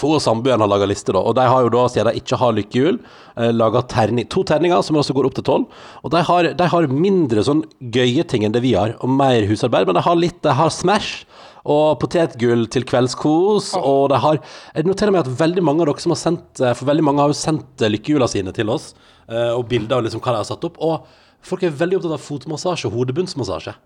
[0.00, 1.20] Få hun og samboeren har laga liste, da.
[1.20, 3.00] Og de har jo da, siden de ikke har lykkehjul,
[3.36, 5.80] eh, laga terning, to terninger som også går opp til tolv.
[6.04, 9.48] Og de har, de har mindre sånn gøye ting enn det vi har, og mer
[9.50, 9.88] husarbeid.
[9.88, 11.26] Men de har litt De har Smash.
[11.64, 13.72] Og potetgull til kveldskos.
[13.76, 14.40] Og de har
[14.74, 17.24] Jeg noterer meg at veldig mange av dere som har sendt eh, For veldig mange
[17.24, 18.94] har jo sendt eh, lykkehjula sine til oss,
[19.28, 20.80] eh, og bilder av liksom hva de har satt opp.
[20.80, 21.04] Og
[21.44, 23.76] folk er veldig opptatt av fotmassasje og hodebunnsmassasje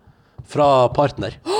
[0.50, 1.38] fra partner.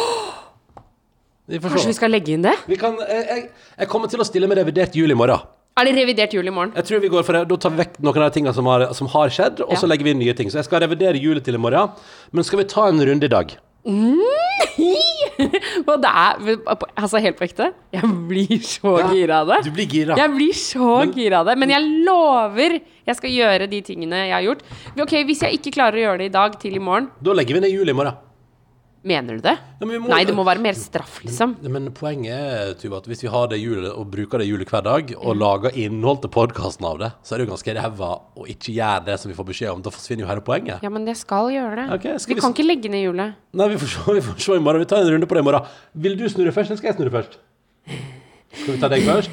[1.45, 2.55] Vi Kanskje vi skal legge inn det?
[2.65, 3.43] Vi kan, jeg, jeg,
[3.77, 5.43] jeg kommer til å stille med revidert jul i morgen.
[5.77, 6.71] Er det revidert jul i morgen?
[6.79, 7.43] Jeg tror vi går for det.
[7.51, 9.91] Da tar vi vekk noen av de tingene som har, som har skjedd, og så
[9.91, 10.49] legger vi inn nye ting.
[10.49, 11.93] Så jeg skal revidere julet til i morgen.
[12.33, 13.57] Men skal vi ta en runde i dag?
[15.89, 16.59] Og det er
[16.97, 19.59] Altså, helt på ekte, jeg blir så Ja, gira av det.
[19.67, 20.17] Du blir gira.
[20.19, 21.57] Jeg blir så Men- gira av det.
[21.59, 24.63] Men jeg lover jeg skal gjøre de tingene jeg har gjort.
[25.01, 27.55] Ok, Hvis jeg ikke klarer å gjøre det i dag til i morgen, Da legger
[27.55, 28.15] vi ned jul i morgen.
[29.05, 29.53] Mener du det?
[29.81, 31.57] Ja, må- Nei, det må være mer straff, liksom.
[31.63, 34.83] Men poenget er Tuva, at hvis vi har det hjulet og bruker det hjulet hver
[34.83, 35.27] dag, Mm.
[35.27, 38.73] og lager innhold til podkasten av det, så er det jo ganske ræva å ikke
[38.75, 39.83] gjøre det som vi får beskjed om.
[39.83, 40.83] Da forsvinner jo hele poenget.
[40.83, 41.93] Ja, men jeg skal gjøre det.
[42.01, 43.35] Okay, skal vi vi kan ikke legge ned hjulet.
[43.53, 44.81] Nei, vi får, se, vi får se i morgen.
[44.81, 45.67] Vi tar en runde på det i morgen.
[45.95, 47.37] Vil du snurre først, eller skal jeg snurre først?
[48.55, 49.31] Skal vi ta deg først?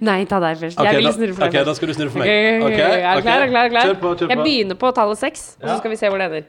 [0.00, 0.78] Nei, ta deg først.
[0.78, 1.66] Okay, jeg vil da- snurre for deg først.
[1.66, 2.28] da skal du snurre for meg.
[2.28, 3.04] Ok, okay, okay, ok.
[3.04, 3.42] Er klar?
[3.42, 3.64] Er klar?
[3.64, 3.84] Er du klar?
[3.84, 6.26] Kjør på, kjør Jeg begynner på tallet seks, og så skal vi se hvor det
[6.30, 6.44] ender.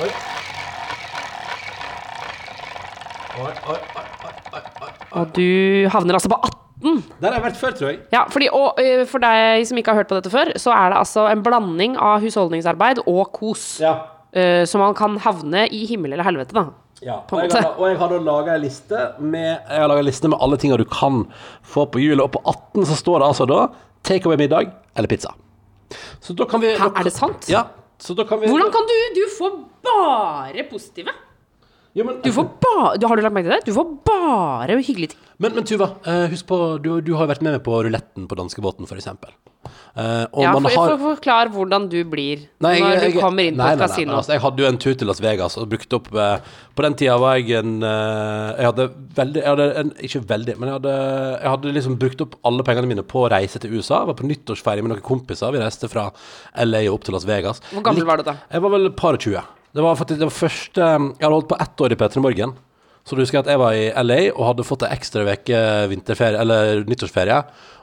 [0.00, 0.04] Oi.
[0.04, 0.10] Oi, oi, oi, oi, oi, oi.
[5.14, 7.02] Og du havner altså på 18.
[7.22, 7.98] Der har jeg vært før, tror jeg.
[8.12, 10.92] Ja, fordi, og ø, For deg som ikke har hørt på dette før, så er
[10.92, 13.62] det altså en blanding av husholdningsarbeid og kos.
[13.80, 13.94] Ja.
[14.34, 16.66] ø, så man kan havne i himmel eller helvete, da.
[17.04, 20.04] Ja, og jeg, har, og jeg har da laga ei liste med Jeg har laget
[20.04, 21.24] en liste med alle tinga du kan
[21.66, 23.58] få på jul og på 18 så står det altså da
[24.06, 25.34] take away middag eller pizza.
[26.24, 27.48] Så da kan vi Hæ, er det sant?
[27.50, 27.64] Ja.
[28.00, 31.12] Så da kan vi Hvordan kan du Du får bare positive.
[31.94, 33.64] Jo, men, Du får ba, du, har du lagt merke til det?
[33.68, 35.20] Du får bare hyggelige ting.
[35.38, 38.34] men, men Tuva, eh, husk på du, du har vært med meg på ruletten på
[38.40, 39.06] danskebåten, f.eks.
[39.94, 43.20] Uh, og Ja, man for, har for, Forklar hvordan du blir Nei, når jeg- du
[43.22, 44.16] kommer inn på nei, et nei, nei, kasino.
[44.18, 46.38] altså, jeg hadde jo en tur til Las Vegas og brukte opp uh,
[46.76, 50.58] På den tida var jeg en uh, Jeg hadde veldig jeg hadde en, Ikke veldig,
[50.58, 50.94] men jeg hadde,
[51.46, 54.02] jeg hadde liksom brukt opp alle pengene mine på å reise til USA.
[54.02, 55.54] Jeg var på nyttårsferie med noen kompiser.
[55.54, 56.10] Vi reiste fra
[56.58, 57.62] LA og opp til Las Vegas.
[57.70, 58.36] Hvor gammel Litt- var du da?
[58.52, 59.40] Jeg var vel et par og tjue.
[59.74, 62.54] Det var faktisk det var første Jeg hadde holdt på ett år i P3 Morgen.
[63.04, 65.58] Så du husker at jeg var i LA og hadde fått ei ekstra uke
[65.90, 67.36] vinterferie, eller nyttårsferie,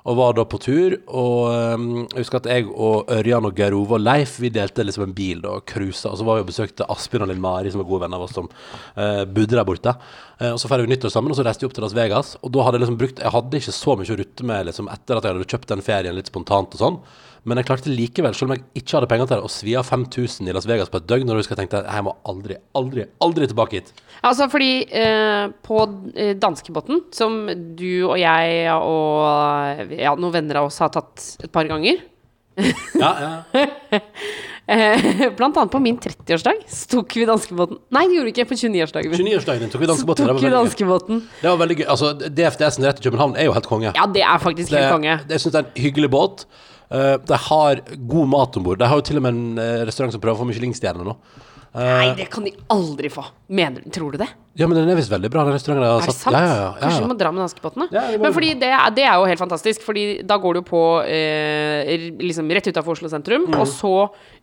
[0.09, 0.95] og var da på tur.
[1.13, 4.87] Og um, jeg husker at jeg og Ørjan og Geir Ove og Leif vi delte
[4.87, 6.09] liksom en bil da, og cruisa.
[6.09, 8.25] Og så var vi og besøkte Asbjørn og Linn Mari, som er gode venner av
[8.25, 9.93] oss, som uh, bodde der borte.
[10.39, 12.33] Eh, og så feiret vi nyttår sammen, og så reiste vi opp til Las Vegas.
[12.41, 14.89] Og da hadde jeg liksom brukt Jeg hadde ikke så mye å rutte med liksom,
[14.95, 17.03] etter at jeg hadde kjøpt den ferien litt spontant og sånn.
[17.41, 19.87] Men jeg klarte likevel, selv om jeg ikke hadde penger til det, å svi av
[19.87, 21.25] 5000 i Las Vegas på et døgn.
[21.25, 23.89] Når du skal tenke deg jeg må aldri, aldri, aldri tilbake hit.
[24.21, 25.79] Altså fordi eh, på
[26.13, 31.51] eh, danskebåten, som du og jeg og ja, noen venner av oss har tatt et
[31.53, 32.03] par ganger
[32.99, 33.33] Ja, ja.
[34.75, 38.49] eh, Blant annet på min 30-årsdag så tok vi danskebåten Nei, det gjorde vi ikke.
[38.51, 40.29] På 29-årsdagen 29-årsdagen tok vi danskebåten.
[40.29, 41.23] Det, var danskebåten.
[41.41, 41.87] det var veldig gøy.
[41.95, 43.95] Altså, DFDS-en rett til København er jo helt konge.
[43.97, 45.23] Ja, det er faktisk det, helt konge.
[45.25, 46.45] det, jeg syns det er en hyggelig båt.
[46.91, 48.81] Uh, de har god mat om bord.
[48.81, 51.15] De har jo til og med en eh, restaurant som prøver å få Michelin-stjerne nå.
[51.73, 53.23] Nei, det kan de aldri få.
[53.47, 54.27] Mener Tror du det?
[54.59, 55.85] Ja, men den er visst veldig bra, den restauranten.
[55.87, 56.35] Er det sant?
[56.35, 58.01] Ja, ja, ja, Kanskje vi må dra med danskebåten, da?
[58.17, 59.81] Må- Men fordi det, det er jo helt fantastisk.
[59.87, 63.55] Fordi da går du på eh, liksom rett utafor Oslo sentrum, Mm.
[63.61, 63.93] og så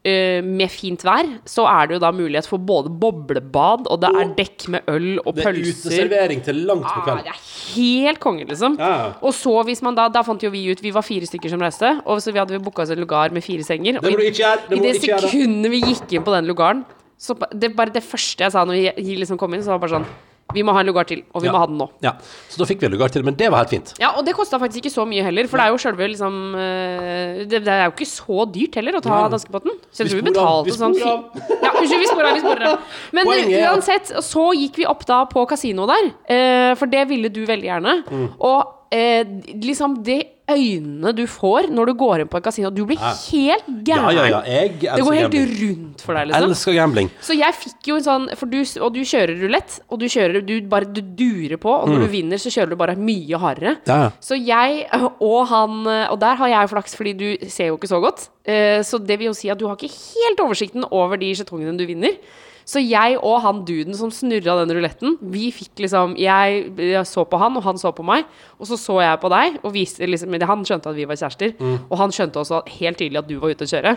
[0.05, 4.09] eh, med fint vær, så er det jo da mulighet for både boblebad, og det
[4.17, 5.53] er dekk med øl og pølser.
[5.53, 7.25] Det er uteservering til langt på Ah, kveld.
[7.25, 7.43] det er
[7.77, 8.79] helt konge, liksom.
[8.81, 9.13] Ja.
[9.21, 11.61] Og så hvis man da Da fant jo vi ut Vi var fire stykker som
[11.61, 14.01] reiste, og så vi hadde booka oss en lugar med fire senger.
[14.01, 16.85] Det må og i- i det sekundet vi gikk inn på den lugaren
[17.19, 19.79] så det, Bare det første jeg sa når vi vi liksom kom inn, så var
[19.81, 20.07] det bare sånn
[20.55, 21.53] Vi må ha en lugar til, og vi Ja.
[21.53, 21.91] må ha den nå.
[22.01, 22.13] Ja,
[22.49, 23.91] Så da fikk vi en lugar til, men det var helt fint.
[24.01, 26.55] Ja, og det kosta faktisk ikke så mye heller, for det er jo sjølve liksom
[26.57, 29.93] eh, det, det er jo ikke så dyrt heller å ta danskepotten danskebåten.
[29.93, 32.79] Så jeg tror vi betalte sånn Ja, unnskyld, vi sporer av, vi sporer av.
[33.13, 36.87] Men Poenget eh, er uansett, så gikk vi opp da på kasino der, eh, for
[36.87, 37.95] det ville du veldig gjerne.
[38.09, 38.27] Mm.
[38.41, 42.85] Og eh, liksom de øynene du får når du går inn på en kasino Du
[42.89, 44.15] blir helt gæren.
[44.17, 44.41] ja, ja.
[44.49, 44.95] ja.
[44.97, 45.61] Det går helt gambling.
[45.61, 46.49] rundt for deg, liksom.
[46.51, 47.11] Elsker gambling.
[47.21, 50.55] Så jeg fikk jo en sånn du, Og du kjører rulett, og du kjører Du
[50.69, 53.77] bare du durer på, og når du vinner, så kjører du bare mye hardere.
[53.87, 54.13] Mm.
[54.21, 54.87] Så jeg
[55.21, 58.29] og han Og der har jeg flaks, fordi du ser jo ikke så godt.
[58.45, 61.77] Eh, Så det vil jo si at du har ikke helt oversikten over de skjetongene
[61.79, 62.17] du vinner.
[62.69, 67.25] Så jeg og han duden som snurra den ruletten, vi fikk liksom jeg, jeg så
[67.25, 68.27] på han, og han så på meg.
[68.61, 71.55] Og så så jeg på deg, og viste liksom Han skjønte at vi var kjærester.
[71.57, 71.79] Mm.
[71.89, 73.95] Og han skjønte også helt tydelig at du var ute å kjøre.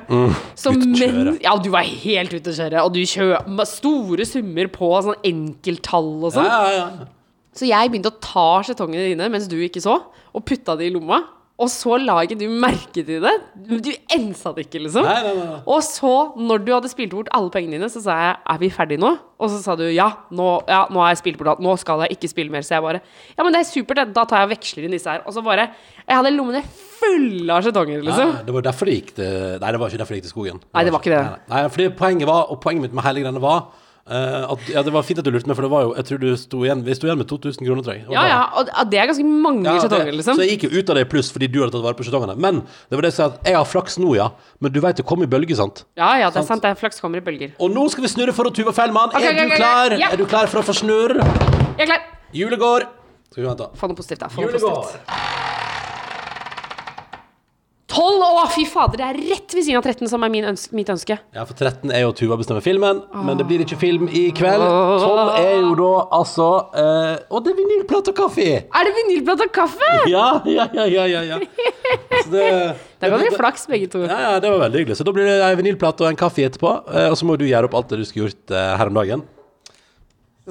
[0.55, 1.25] Så Ute å kjøre.
[1.25, 2.85] men Ja, du var helt ute å kjøre.
[2.85, 6.47] Og du kjører store summer på sånn enkelttall og sånn.
[6.47, 7.11] Ja, ja, ja.
[7.51, 9.97] Så jeg begynte å ta skjetongene dine mens du ikke så,
[10.31, 11.19] og putta de i lomma.
[11.61, 13.33] Og så la ikke du merke til det.
[13.53, 15.05] Du, ensa det ikke, liksom.
[15.05, 15.59] Nei, nei, nei.
[15.69, 18.69] Og så, når du hadde spilt bort alle pengene dine, så sa jeg 'er vi
[18.73, 21.61] ferdige nå?' Og så sa du ja, nå, ja, nå har jeg spilt bort alt,
[21.65, 22.61] nå skal jeg ikke spille mer.
[22.61, 24.13] Så jeg bare 'ja, men det er supert, det.
[24.13, 25.25] da tar jeg og veksler inn disse her'.
[25.25, 25.69] Og så bare
[26.07, 28.33] Jeg hadde lommene fulle av skjetonger, liksom.
[28.33, 30.35] Nei, det var derfor det gikk til Nei, det var ikke derfor det gikk til
[30.35, 30.59] skogen.
[30.73, 31.39] Nei, det var ikke det.
[31.49, 33.69] Nei fordi poenget var, og poenget mitt med hele greiene var
[34.09, 36.07] eh, at, Ja, det var fint at du lurte meg, for det var jo Jeg
[36.09, 38.05] tror du sto igjen Vi sto igjen med 2000 kroner, tror jeg.
[38.11, 40.39] Ja, ja, og det er ganske mange Ja, skjetonger, liksom.
[40.39, 42.07] Så jeg gikk jo ut av det i pluss fordi du hadde tatt vare på
[42.07, 42.37] skjetongene.
[42.41, 44.29] Men det var det som sa at jeg har flaks nå, ja.
[44.59, 45.83] Men du veit det kommer i bølger, sant?
[45.99, 46.63] Ja, ja, det er Sant.
[46.65, 47.53] Det er flaks kommer i bølger.
[47.61, 49.13] Og nå skal vi snurre for å Tuva Feilmann.
[49.13, 49.97] Okay, er du klar?
[49.99, 50.11] Ja.
[50.11, 51.17] Er du klar for å få snurr?
[51.21, 52.09] Jeg er klar.
[52.35, 52.89] Julegård.
[53.31, 53.69] Skal vi vente.
[53.79, 54.31] Få noe positivt, da.
[54.33, 55.50] Få noe positivt.
[57.91, 58.21] 12!
[58.41, 60.87] Å, fy fader, det er rett ved siden av 13 som er min ønske, mitt
[60.93, 61.17] ønske.
[61.35, 64.63] Ja, for 13 er jo Tuva bestemmer filmen, men det blir ikke film i kveld.
[64.63, 65.89] 12 er jo da
[66.21, 66.47] altså
[66.79, 68.47] eh, Og det er vinylplate og kaffe!
[68.63, 69.91] Er det vinylplate og kaffe?
[70.15, 71.39] Ja, ja, ja, ja, ja, ja.
[72.23, 72.45] Så det,
[73.03, 74.05] var kan vi flaks, begge to.
[74.07, 74.97] Ja, ja, det var veldig hyggelig.
[75.01, 76.71] Så da blir det ei vinylplate og en kaffe etterpå.
[76.95, 78.97] eh, Og så må du gjøre opp alt det du skulle gjort eh, her om
[79.01, 79.27] dagen.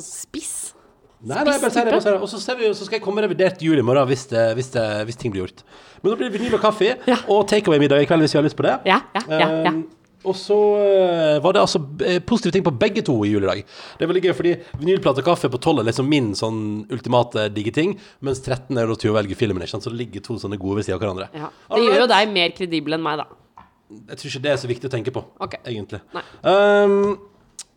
[0.01, 0.75] Spiss.
[1.21, 1.93] Nei, nei, bare si det.
[1.93, 2.19] Bare si det.
[2.25, 4.45] Og så, ser vi, så skal jeg komme med revidert jul i morgen hvis, det,
[4.57, 5.65] hvis, det, hvis ting blir gjort.
[6.01, 8.59] Men da blir det vinyl og kaffe og takeaway-middag i kveld hvis vi har lyst
[8.59, 8.77] på det.
[8.89, 9.73] Ja, ja, ja, ja.
[9.75, 9.83] Um,
[10.21, 13.49] og så eh, var det altså eh, positive ting på begge to i jul i
[13.49, 13.63] dag.
[13.97, 16.59] Det er veldig gøy, fordi vinylplate og kaffe på 12 er liksom min sånn
[16.93, 19.87] ultimate digge ting, mens 13 er til å velge filmen, ikke sant?
[19.87, 21.31] så det ligger to sånne gode ved siden av hverandre.
[21.33, 21.49] ja.
[21.73, 23.67] Det gjør jo deg mer kredibel enn meg, da.
[24.13, 25.65] Jeg tror ikke det er så viktig å tenke på, okay.
[25.73, 26.03] egentlig.
[26.15, 26.27] Nei.
[26.45, 27.30] Um,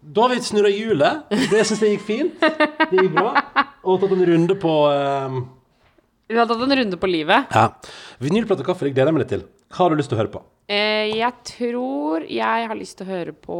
[0.03, 1.23] da har vi snurra hjulet.
[1.51, 2.39] Det syns jeg gikk fint.
[2.41, 3.33] Det gikk bra.
[3.83, 5.43] Og tatt en runde på um,
[6.29, 7.47] Vi har tatt en runde på livet.
[7.53, 7.69] Ja.
[8.19, 9.45] Vinylplate og kaffe, det gleder jeg meg litt til.
[9.73, 10.41] Hva har du lyst til å høre på?
[10.69, 13.57] Eh, jeg tror jeg har lyst til å høre på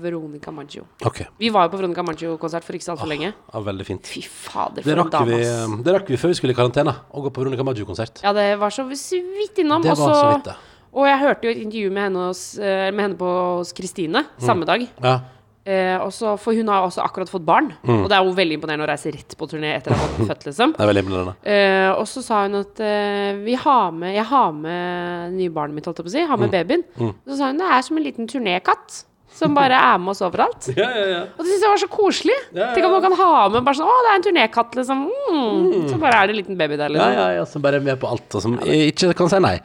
[0.00, 0.86] Veronica Maggio.
[1.04, 3.32] Ok, Vi var jo på Veronica Maggio-konsert for ikke så altfor lenge.
[3.52, 4.06] ja, veldig fint.
[4.06, 5.74] Fy fader, Det for en dame, ass.
[5.84, 8.22] det rakk vi før vi skulle i karantene, å gå på Veronica Maggio-konsert.
[8.24, 9.82] Ja, det var så vidt innom.
[9.82, 10.56] Det var så- så vidt, det.
[10.94, 14.24] Og jeg hørte jo et intervju med henne, hos, eh, med henne på hos Kristine
[14.38, 14.84] samme dag.
[15.02, 15.20] Ja.
[15.66, 17.70] Eh, også, for hun har også akkurat fått barn.
[17.88, 18.02] Mm.
[18.02, 20.28] Og det er jo veldig imponerende å reise rett på turné etter å ha fått
[20.28, 20.74] født, liksom.
[20.76, 21.34] Det er veldig imponerende.
[21.54, 25.74] Eh, og så sa hun at eh, vi har med, jeg har med nye barnet
[25.78, 26.26] mitt, holdt jeg på å si.
[26.28, 26.44] Har Mm.
[26.44, 26.84] med babyen.
[27.26, 29.04] Så sa hun det er som en liten turnékatt.
[29.34, 30.68] som bare er med oss overalt.
[30.78, 31.22] Ja, ja, ja.
[31.34, 32.36] Og det syns jeg var så koselig.
[32.52, 34.76] Ja, ja, Tenk om man kan ha med bare sånn Å, det er en turnékatt,
[34.78, 35.00] liksom.
[35.32, 35.88] Mm.
[35.90, 37.16] Så bare er det en liten baby der, Ja, liksom.
[37.18, 39.56] ja, ja, som bare er med på alt, og som ikke kan si nei.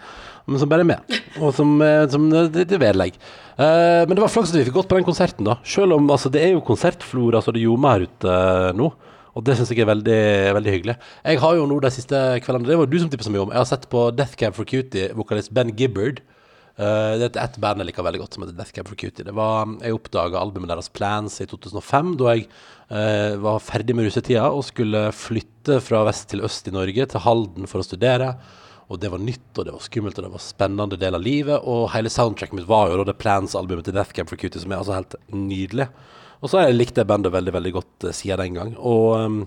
[0.49, 1.19] Men som bare er med.
[1.39, 3.19] Og som, eh, som det, det er vedlegg.
[3.59, 5.57] Uh, men det var flaks at vi fikk gått på den konserten, da.
[5.67, 8.87] Selv om altså, det er jo konsertflora så det ljomer her ute eh, nå.
[9.37, 10.21] Og det syns jeg er veldig,
[10.57, 10.95] veldig hyggelig.
[11.21, 13.51] Jeg har jo nå de siste kveldene Det var du som tipsa meg om.
[13.53, 16.23] Jeg har sett på Death Cab for Cutie, vokalist Ben Gibbard.
[16.79, 19.27] Uh, det er et band jeg liker veldig godt, som heter Death Cab for Cutie.
[19.27, 24.07] Det var, jeg oppdaga albumet deres Plans i 2005, da jeg uh, var ferdig med
[24.07, 28.33] russetida og skulle flytte fra vest til øst i Norge, til Halden, for å studere.
[28.89, 31.21] Og det var nytt, og det var skummelt, og det var en spennende del av
[31.21, 31.61] livet.
[31.69, 34.73] Og hele soundtracket mitt var jo da det Plans-albumet til Death Camp for Cutie, som
[34.73, 35.89] er altså helt nydelig.
[36.39, 38.73] Og så har jeg likt det bandet veldig, veldig godt eh, siden den gang.
[38.79, 39.39] Og, ehm,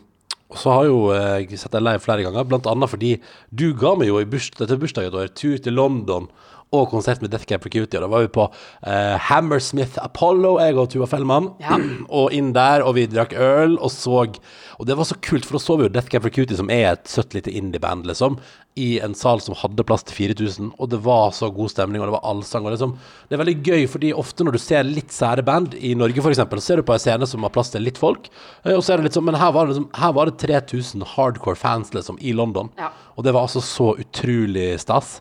[0.52, 3.12] og så har jo eh, jeg sett deg live flere ganger, blant annet fordi
[3.50, 6.28] du ga meg jo i bursdag, til bursdagen et år tur til London
[6.72, 7.98] og konsert med Death Cab for Cutie.
[7.98, 11.50] Og da var vi på eh, Hammersmith Apollo, jeg og Tuva Fellmann.
[11.60, 11.76] Ja.
[12.22, 15.56] Og inn der, og vi drakk øl og så Og det var så kult, for
[15.56, 18.38] da så vi jo Death Cab for Cutie, som er et søtt lite indie-band, liksom,
[18.80, 20.72] i en sal som hadde plass til 4000.
[20.80, 22.66] Og det var så god stemning, og det var allsang.
[22.66, 22.96] Og liksom,
[23.28, 26.40] det er veldig gøy, fordi ofte når du ser litt sære band, i Norge f.eks.,
[26.40, 28.32] så ser du på en scene som har plass til litt folk,
[28.64, 30.40] eh, og så er det litt sånn Men her var det, liksom, her var det
[30.42, 32.72] 3000 hardcore fans, liksom, i London.
[32.80, 32.90] Ja.
[33.16, 35.18] Og det var altså så utrolig stas.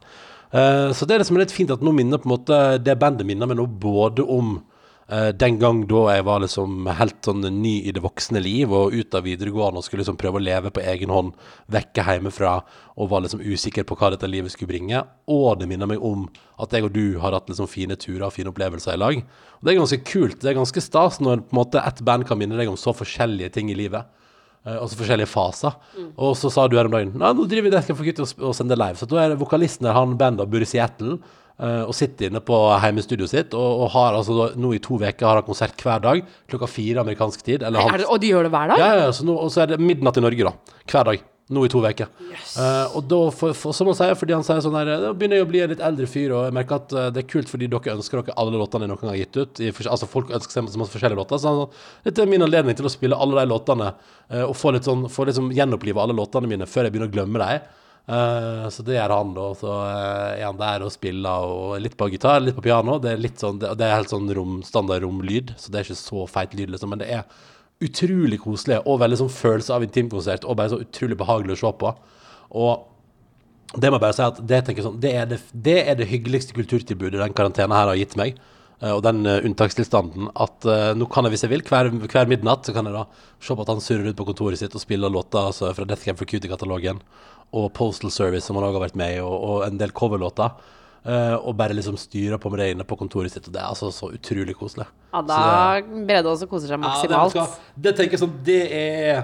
[0.51, 3.27] Eh, så det er liksom litt fint at nå minner på en måte Det bandet
[3.27, 4.57] minner meg nå både om
[5.07, 8.91] uh, den gang da jeg var liksom helt sånn ny i det voksne liv og
[8.91, 11.33] ut av videregående og skulle liksom prøve å leve på egen hånd,
[11.71, 12.57] vekke hjemmefra
[12.97, 15.03] og var liksom usikker på hva dette livet skulle bringe.
[15.31, 16.27] Og det minner meg om
[16.59, 19.23] at jeg og du har hatt liksom fine turer og fine opplevelser i lag.
[19.59, 20.41] Og det er ganske kult.
[20.43, 22.93] Det er ganske stas når på en måte et band kan minne deg om så
[22.95, 24.03] forskjellige ting i livet.
[24.62, 25.78] Eh, altså forskjellige faser.
[26.21, 28.58] Og så sa du her om dagen Nei, nå driver vi Cab for gutter og
[28.58, 29.00] sender live.
[29.00, 31.17] Så da er vokalisten der, han bandet bor Seattle
[31.62, 35.41] og sitter inne på hjemmestudioet sitt og, og har altså nå i to uker har
[35.41, 37.62] han konsert hver dag klokka fire amerikansk tid.
[37.67, 38.80] Eller Er halv- det, og de gjør det hver dag?
[38.82, 40.80] ja, ja, så nå, og så er det midnatt i Norge, da.
[40.89, 41.28] Hver dag.
[41.52, 42.08] Nå i to uker.
[42.32, 45.41] Eh, og da, for, for, som han sier, fordi han sier sånn her Da begynner
[45.41, 47.52] jeg å bli en litt eldre fyr, og jeg merker at uh, det er kult
[47.52, 49.60] fordi dere ønsker dere alle låtene jeg noen gang har gitt ut.
[49.60, 51.41] I, altså Folk ønsker seg masse forskjellige låter.
[51.43, 51.76] Så han,
[52.08, 55.04] dette er min anledning til å spille alle de låtene uh, og få litt sånn
[55.12, 57.67] Få liksom gjenopplive alle låtene mine før jeg begynner å glemme dem.
[58.07, 59.47] Eh, så det gjør han, da.
[59.57, 62.97] Så eh, er han der og spiller og litt på gitar, litt på piano.
[63.01, 65.89] Det er litt sånn Det, det er helt sånn rom, standard romlyd, så det er
[65.89, 66.93] ikke så feit lyd, liksom.
[66.93, 67.25] Men det er
[67.81, 71.71] utrolig koselig og veldig sånn følelse av intimkonsert og bare så utrolig behagelig å se
[71.81, 71.93] på.
[72.61, 72.87] Og
[73.71, 76.55] det må jeg bare si at det, sånn, det, er det, det er det hyggeligste
[76.57, 78.37] kulturtilbudet den karantena her har gitt meg.
[78.81, 82.31] Eh, Og den eh, unntakstilstanden at eh, nå kan jeg hvis jeg vil, hver, hver
[82.31, 83.05] midnatt så kan jeg da
[83.41, 86.05] se på at han surrer ut på kontoret sitt og spiller låter altså, fra Death
[86.07, 87.01] Camp for Cutie-katalogen
[87.51, 90.53] og Postal Service, som han òg har vært med i, og, og en del coverlåter.
[91.01, 93.47] Uh, og bare liksom styrer på med det inne på kontoret sitt.
[93.49, 94.85] Og det er altså så utrolig koselig.
[95.09, 95.37] Ja, da
[95.81, 97.33] det- Brede også koser seg ja, maksimalt.
[97.33, 99.23] det, det tenker jeg sånn Det er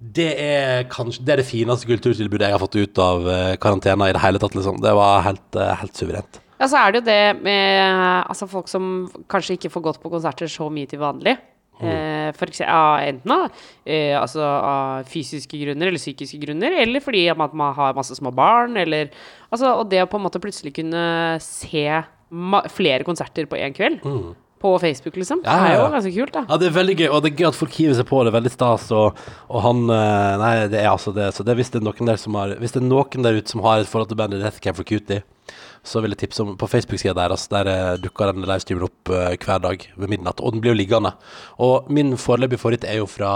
[0.00, 4.08] det er kanskje Det er det fineste kulturtilbudet jeg har fått ut av uh, karantena
[4.08, 4.80] i det hele tatt, liksom.
[4.80, 6.40] Det var helt, uh, helt suverent.
[6.60, 10.12] Ja, så er det jo det med altså, folk som kanskje ikke får gått på
[10.12, 11.38] konserter så mye til vanlig.
[11.80, 17.00] Eh, for eksempel, ja, enten av, eh, altså, av fysiske grunner eller psykiske grunner, eller
[17.00, 19.08] fordi man, man har masse små barn, eller
[19.48, 21.86] altså, Og det å på en måte plutselig kunne se
[22.76, 24.04] flere konserter på én kveld,
[24.60, 26.44] på Facebook, liksom, Ja, ja, er jo ganske kult, da.
[26.50, 28.34] Ja, det er veldig gøy, og det er gøy at folk hiver seg på det.
[28.34, 28.90] Veldig stas.
[28.92, 31.30] Og, og han eh, Nei, det er altså det.
[31.32, 33.54] Så det hvis det er noen der som har Hvis det er noen der ute
[33.54, 35.24] som har et forhold til bandet Death Camp for Cutie,
[35.86, 39.36] så vil jeg tipse om På Facebook-sida deres Der eh, dukker den livestreamen opp eh,
[39.40, 40.42] hver dag ved midnatt.
[40.44, 41.14] Og den blir jo liggende.
[41.58, 43.32] Og min foreløpige favoritt er jo fra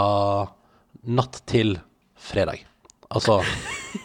[1.04, 1.78] natt til
[2.20, 2.64] fredag.
[3.14, 3.40] Altså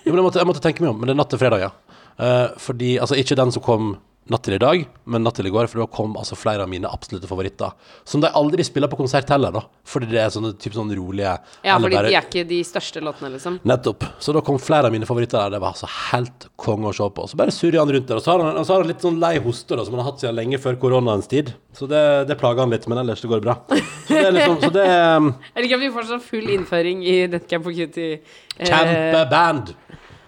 [0.06, 1.72] jeg, måtte, jeg måtte tenke meg om, men det er natt til fredag, ja.
[2.20, 3.92] Eh, fordi Altså, ikke den som kom
[4.30, 6.70] natt til i dag, men natt til i går, for da kom altså flere av
[6.70, 7.72] mine absolutte favoritter.
[8.08, 9.64] Som de aldri spiller på konsert heller, da.
[9.90, 11.32] Fordi det er sånne typ sånn rolige
[11.66, 13.60] Ja, fordi bare- de er ikke de største låtene, liksom.
[13.66, 14.06] Nettopp.
[14.20, 15.50] Så da kom flere av mine favoritter der.
[15.58, 17.28] Det var altså helt konge å se på.
[17.30, 18.16] Så bare surrer han rundt der.
[18.18, 20.12] Og så har han, så har han litt sånn lei hoste, da, som han har
[20.12, 21.54] hatt siden lenge før koronaens tid.
[21.74, 23.58] Så det, det plager han litt, men ellers det går bra.
[23.70, 26.50] Så det er liksom Så det er um, Jeg liker at vi får sånn full
[26.50, 28.22] innføring i Netcamp for Cutie.
[28.60, 29.26] Eh,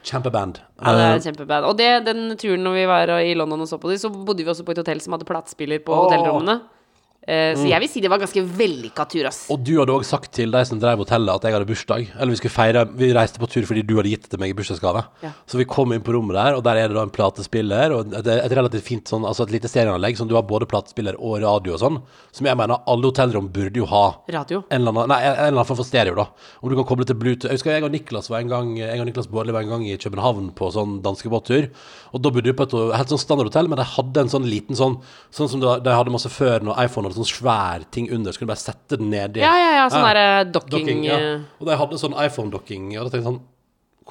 [0.04, 0.62] Kjempeband.
[0.82, 1.66] Ja, det Eh, er kjempeband.
[1.66, 4.44] Og det, den turen når vi var i London og så på dem, så bodde
[4.44, 6.06] vi også på et hotell som hadde platespiller på oh.
[6.06, 6.62] hotellrommene.
[7.22, 9.44] Eh, så jeg vil si det var ganske vellykka tur, ass.
[9.54, 12.08] Og du hadde òg sagt til de som drev hotellet at jeg hadde bursdag.
[12.16, 14.54] Eller vi skulle feire Vi reiste på tur fordi du hadde gitt det til meg
[14.54, 15.04] i bursdagsgave.
[15.22, 15.30] Ja.
[15.46, 18.16] Så vi kom inn på rommet der, og der er det da en platespiller og
[18.18, 21.38] et, et relativt fint sånn Altså et lite stereoanlegg som du har både platespiller og
[21.44, 22.00] radio og sånn.
[22.34, 24.02] Som jeg mener alle hotellrom burde jo ha.
[24.34, 24.64] Radio.
[24.74, 26.26] En eller, annen, nei, en eller annen form for stereo, da.
[26.62, 27.52] Om du kan koble til Bluetooth.
[27.52, 29.86] Jeg husker jeg og Niklas var en gang Jeg og Niklas Bårdli var en gang
[29.86, 31.70] i København på sånn danskebåttur.
[32.16, 34.78] Og da bodde vi på et helt sånn standardhotell, men de hadde en sånn liten
[34.80, 34.98] sånn
[35.32, 38.54] Sånn som de hadde masse før når iPhone hadde sånn sværting under, så kunne du
[38.56, 39.44] bare sette den nedi.
[39.44, 41.20] Ja, ja, ja, sånn derre docking, docking ja.
[41.20, 41.48] eh.
[41.62, 43.42] Og de hadde sånn iPhone-docking, og da tenkte jeg sånn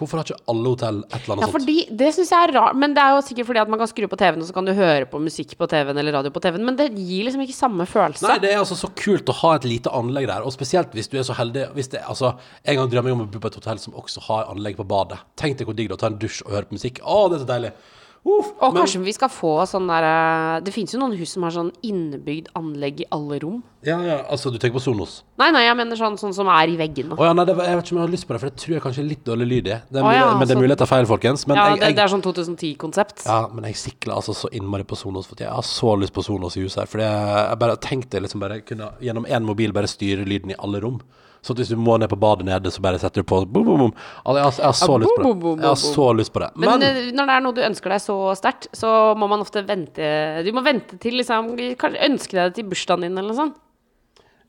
[0.00, 1.54] Hvorfor har ikke alle hotell et eller annet Ja, sånt?
[1.58, 2.76] fordi, det syns jeg er rart.
[2.78, 4.64] Men det er jo sikkert fordi at man kan skru på TV-en, og så kan
[4.64, 6.64] du høre på musikk på TV-en eller radio på TV-en.
[6.64, 8.24] Men det gir liksom ikke samme følelse.
[8.24, 11.10] Nei, det er altså så kult å ha et lite anlegg der, og spesielt hvis
[11.10, 12.32] du er så heldig hvis det, altså,
[12.64, 14.86] En gang drømmer jeg om å bo på et hotell som også har anlegg på
[14.88, 15.18] badet.
[15.36, 17.02] Tenk deg hvor digg det er å ta en dusj og høre på musikk.
[17.04, 17.72] Å, det er så deilig.
[18.20, 21.30] Uff, Og men- kanskje vi skal få sånn der eh, Det finnes jo noen hus
[21.32, 23.62] som har sånn innebygd anlegg i alle rom.
[23.82, 25.22] Ja, ja, altså, du tenker på Sonos?
[25.40, 27.16] Nei, nei, jeg mener sånn, sånn som er i veggene.
[27.16, 28.56] Oh, ja, nei, det, jeg vet ikke om jeg har lyst på det, for det
[28.60, 29.78] tror jeg kanskje er litt dårlig lyd i.
[29.88, 30.60] Det er oh, ja, men men det er sånn.
[30.66, 31.46] mulig jeg tar feil, folkens.
[31.48, 33.24] Men ja, jeg, det, jeg, det er sånn 2010-konsept.
[33.24, 35.40] Ja, men jeg sikler altså så innmari på Sonos for.
[35.40, 36.92] Jeg har så lyst på Sonos i huset her.
[36.92, 40.60] Fordi jeg, jeg bare tenkte liksom bare kunne gjennom én mobil bare styre lyden i
[40.60, 41.00] alle rom.
[41.42, 43.78] Så hvis du må ned på badet nede, så bare setter du på boom, boom,
[43.86, 43.94] boom.
[44.24, 45.54] Altså, jeg, jeg har så lyst på det.
[45.62, 46.50] Jeg har så lyst på det.
[46.56, 49.40] Men, Men, eh, når det er noe du ønsker deg så sterkt, så må man
[49.44, 50.10] ofte vente
[50.44, 53.58] Du må vente til liksom Kanskje ønske deg det til bursdagen din, eller noe sånt.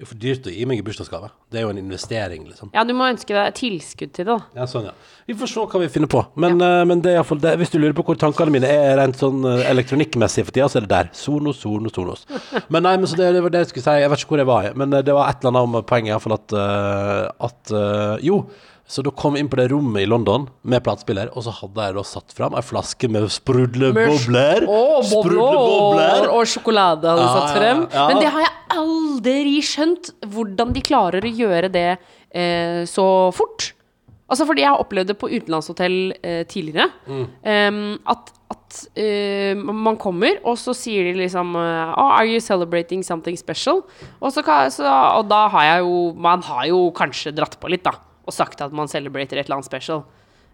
[0.04, 1.30] Er for dyrt å gi meg i bursdagsgave.
[1.52, 2.72] Det er jo en investering, liksom.
[2.76, 4.62] Ja, du må ønske deg tilskudd til det, da.
[4.62, 4.96] Ja, sånn, ja.
[5.30, 6.24] Vi får se hva vi finner på.
[6.42, 7.54] Men, eh, men det er iallfall det.
[7.62, 10.82] hvis du lurer på hvor tankene mine er rent sånn eh, elektronikkmessig for tida, så
[10.82, 11.12] er det der.
[11.14, 12.26] Sonos, Sonos, Sonos.
[12.74, 14.02] Men nei, men så det, det var det jeg skulle si.
[14.02, 16.14] Jeg vet ikke hvor jeg var men eh, det var et eller annet om poenget
[16.14, 18.44] iallfall at, eh, at eh, Jo.
[18.92, 21.86] Så da kom vi inn på det rommet i London med platespiller, og så hadde
[21.88, 24.66] jeg da satt fram ei flaske med sprudlebobler.
[25.08, 26.28] Sprudlebobler.
[26.28, 27.86] og sjokolade hadde Ja, satt frem.
[27.88, 28.08] ja.
[28.10, 31.88] Men det har jeg aldri skjønt, hvordan de klarer å gjøre det
[32.36, 33.72] eh, så fort.
[34.32, 36.92] Altså fordi jeg har opplevd det på utenlandshotell eh, tidligere.
[37.08, 37.26] Mm.
[37.48, 43.04] Um, at at uh, man kommer, og så sier de liksom oh, Are you celebrating
[43.04, 43.86] something special?
[44.20, 44.44] Og, så,
[44.76, 47.96] så, og da har jeg jo Man har jo kanskje dratt på litt, da.
[48.32, 50.04] Og sagt at man celebrater et eller annet special.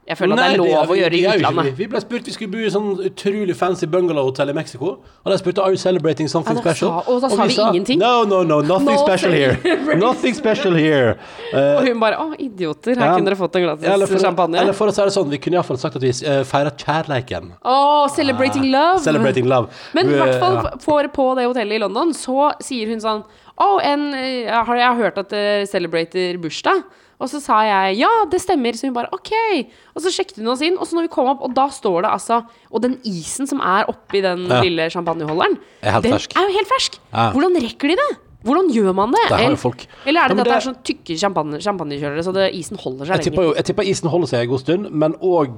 [0.07, 1.73] Jeg føler at det er Nei, lov å vi- gjøre i vi er ikke- utlandet.
[1.77, 4.85] Vi ble spurt vi skulle bo i sånn utrolig fancy bungalowhotell i Mexico.
[5.25, 6.89] Og de spurte Are you celebrating something Ja, special?
[7.03, 7.99] sa- og da sa vi ingenting.
[7.99, 9.57] No, no, no, nothing No special here.
[9.97, 11.17] Nothing special here.
[11.53, 13.15] Uh, Og hun bare Å, idioter, her Ja.
[13.17, 14.55] kunne dere fått en gratis eller, for, champagne.
[14.61, 17.51] eller for å si det sånn, vi kunne iallfall sagt at vi uh, feira kjærleiken.
[17.65, 19.01] Oh, celebrating love.
[19.03, 19.67] Celebrating love.
[19.93, 23.25] Men i hvert fall for på, det hotellet i London, så sier hun sånn
[23.59, 26.83] Å, en eh, jeg har hørt at dere celebrater bursdag.
[27.19, 28.73] Og så sa jeg ja, det stemmer.
[28.77, 29.31] Så hun bare ok.
[29.95, 32.03] Og så sjekket hun oss inn, og så når vi kom opp, og da står
[32.05, 34.61] det altså Og den isen som er oppi den Ja.
[34.61, 36.35] lille champagneholderen, Er den fersk.
[36.37, 36.99] er jo helt fersk.
[37.13, 37.31] Ja.
[37.33, 38.17] Hvordan rekker de det?
[38.45, 39.19] Hvordan gjør man det?
[39.27, 39.57] det Eller- er
[40.05, 43.33] Ja, det at det er sånn tykke champagne, champagnekjølere, så det, isen holder seg Jeg
[43.33, 43.43] lenger?
[43.43, 45.57] jo, jeg tipper isen holder seg en god stund, men òg,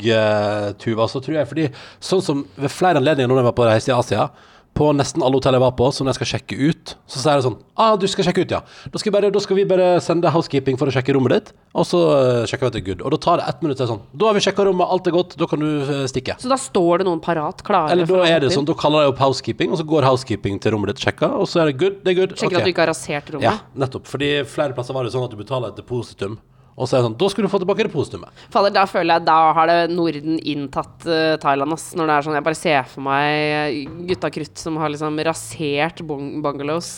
[0.80, 3.90] Tuva, så tror jeg fordi Sånn som ved flere anledninger når jeg var på reise
[3.90, 4.30] i Asia,
[4.78, 7.46] på nesten alle hotell jeg var på, når jeg skal sjekke ut, så sier jeg
[7.50, 8.60] sånn Ah, du skal sjekke ut, ja.
[8.92, 11.88] Da skal, bare, da skal vi bare sende housekeeping for å sjekke rommet ditt, og
[11.88, 13.04] så eh, sjekker vi at det er good.
[13.08, 15.16] Og da tar det ett minutt til sånn Da har vi sjekka rommet, alt er
[15.16, 16.36] godt, da kan du eh, stikke.
[16.44, 19.16] Så da står det noen parat, klare Eller da er det sånn, da kaller jeg
[19.16, 22.00] opp housekeeping, og så går housekeeping til rommet ditt, sjekker, og så er det good,
[22.04, 22.36] det er good.
[22.36, 22.62] Sjekker okay.
[22.62, 23.48] at du ikke har rasert rommet?
[23.48, 24.08] Ja, nettopp.
[24.12, 26.40] Fordi flere plasser var det sånn at du betaler et depositum,
[26.76, 28.44] og så er det sånn Da skal du få tilbake depositumet.
[28.54, 31.90] Fader, da føler jeg Da har det Norden inntatt uh, Thailand, ass.
[31.98, 36.04] Når det er sånn Jeg bare ser for meg gutta krutt som har liksom rasert
[36.08, 36.94] bungalows.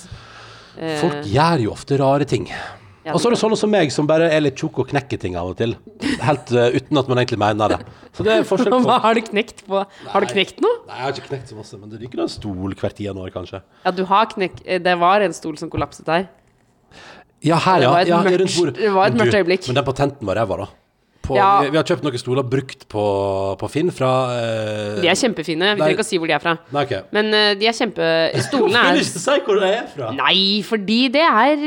[0.77, 2.45] Eh, Folk gjør jo ofte rare ting.
[3.03, 5.19] ja, Og så er det sånne som meg, som bare er litt tjukk og knekker
[5.19, 5.73] ting av og til.
[6.21, 7.79] Helt uh, uten at man egentlig mener det.
[8.15, 9.81] Så det er forskjell på Hva har du knekt på?
[10.13, 10.83] Har du knekt noe?
[10.87, 13.33] Nei, jeg har ikke knekt så masse, men det ryker en stol hvert tiende år,
[13.33, 13.63] kanskje.
[13.87, 16.29] Ja, du har knekt Det var en stol som kollapset der.
[17.43, 19.67] Ja, her, Det var et ja mørkt- det var et mørkt du, øyeblikk.
[19.67, 20.67] Men den patenten var ræva, da.
[21.21, 21.61] På, Ja.
[21.61, 23.01] vi, vi har kjøpt noen stoler brukt på,
[23.61, 25.75] på Finn fra uh, De er kjempefine.
[25.75, 26.55] Vi trenger ikke å si hvor de er fra.
[26.73, 27.03] Nei, okay.
[27.13, 28.07] Men uh, de er kjempe
[28.41, 30.09] Stolene Vil er du ikke si hvor de er fra?
[30.17, 31.61] Nei, fordi det er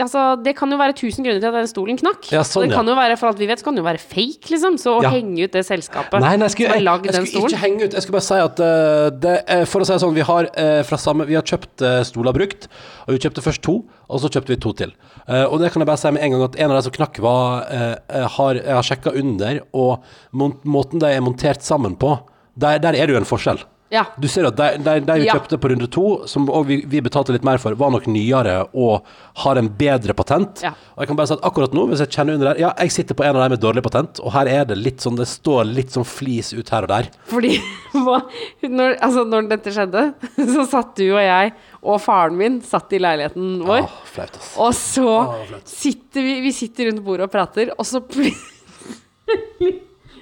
[0.00, 2.30] Altså, det kan jo være tusen grunner til at den stolen knakk.
[2.32, 2.80] Ja, sånn, det ja.
[2.80, 4.80] kan jo være, for alt vi vet, så kan det jo være fake, liksom.
[4.80, 5.12] Så å Ja.
[5.12, 7.62] henge ut det selskapet Nei, nei, jeg skulle, som har jeg, lagd jeg skulle ikke
[7.66, 7.92] henge ut.
[7.92, 9.36] Jeg skulle bare si at uh, det,
[9.68, 10.48] For å si det sånn, vi har
[10.88, 12.70] fra samme Vi har kjøpt uh, stoler brukt,
[13.06, 14.92] og vi kjøpte først to, og så kjøpte vi to til.
[15.26, 16.96] Eh, og det kan jeg bare si med en gang at en av de som
[16.98, 20.02] knakk, var eh, har, Jeg har sjekka under, og
[20.34, 22.16] måten de er montert sammen på,
[22.60, 23.62] der, der er det jo en forskjell.
[23.90, 24.04] Ja.
[24.22, 25.34] Du ser at de, de, de vi Ja.
[25.34, 29.02] kjøpte på runde to, som vi, vi betalte litt mer for, var nok nyere og
[29.42, 30.62] har en bedre patent.
[30.62, 30.70] Ja.
[30.94, 32.94] Og jeg kan bare si at akkurat nå, hvis jeg kjenner under der Ja, jeg
[32.94, 35.26] sitter på en av dem med dårlig patent, og her er det litt sånn Det
[35.26, 37.10] står litt sånn flis ut her og der.
[37.32, 37.56] Fordi
[38.78, 40.06] når, altså, når dette skjedde,
[40.54, 41.50] så satt du og jeg
[41.82, 43.86] og faren min satt i leiligheten vår.
[43.86, 44.50] Åh, flaut, ass.
[44.60, 45.68] Og så Åh, flaut.
[45.70, 48.36] sitter vi Vi sitter rundt bordet og prater, og så plutselig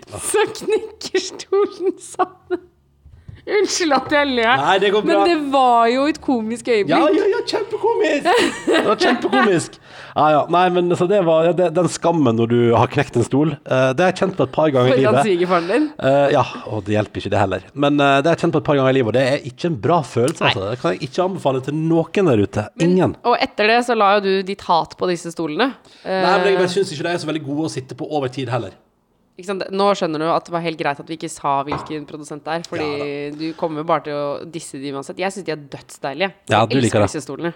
[0.09, 2.63] Så knekker stolen sammen.
[3.49, 5.15] Unnskyld at jeg ler, Nei, det går bra.
[5.23, 6.91] men det var jo et komisk øyeblikk.
[6.93, 8.27] Ja, ja, ja, kjempekomisk!
[8.69, 9.79] Det var kjempekomisk.
[10.19, 10.43] Ja, ja.
[10.53, 13.55] Nei, men så det var ja, det, den skammen når du har knekt en stol.
[13.55, 15.29] eh, det har jeg kjent på et par ganger i Foran livet.
[15.29, 15.87] svigerfaren din.
[16.11, 17.65] Eh, ja, og det hjelper ikke det heller.
[17.75, 19.47] Men eh, det har jeg kjent på et par ganger i livet, og det er
[19.53, 20.45] ikke en bra følelse.
[20.51, 20.67] Altså.
[20.75, 22.67] Det kan jeg ikke anbefale til noen der ute.
[22.85, 23.17] Ingen.
[23.25, 25.71] Og etter det så la jo du ditt hat på disse stolene.
[26.05, 28.09] Eh, Nei, men jeg bare syns ikke de er så veldig gode å sitte på
[28.11, 28.77] over tid heller.
[29.39, 32.57] Nå skjønner du at det var helt greit at vi ikke sa hvilken produsent det
[32.57, 32.65] er.
[32.67, 32.89] Fordi
[33.39, 35.21] du kommer bare til å disse de uansett.
[35.23, 36.33] Jeg syns de er dødsdeilige.
[36.51, 37.53] Ja, du liker det.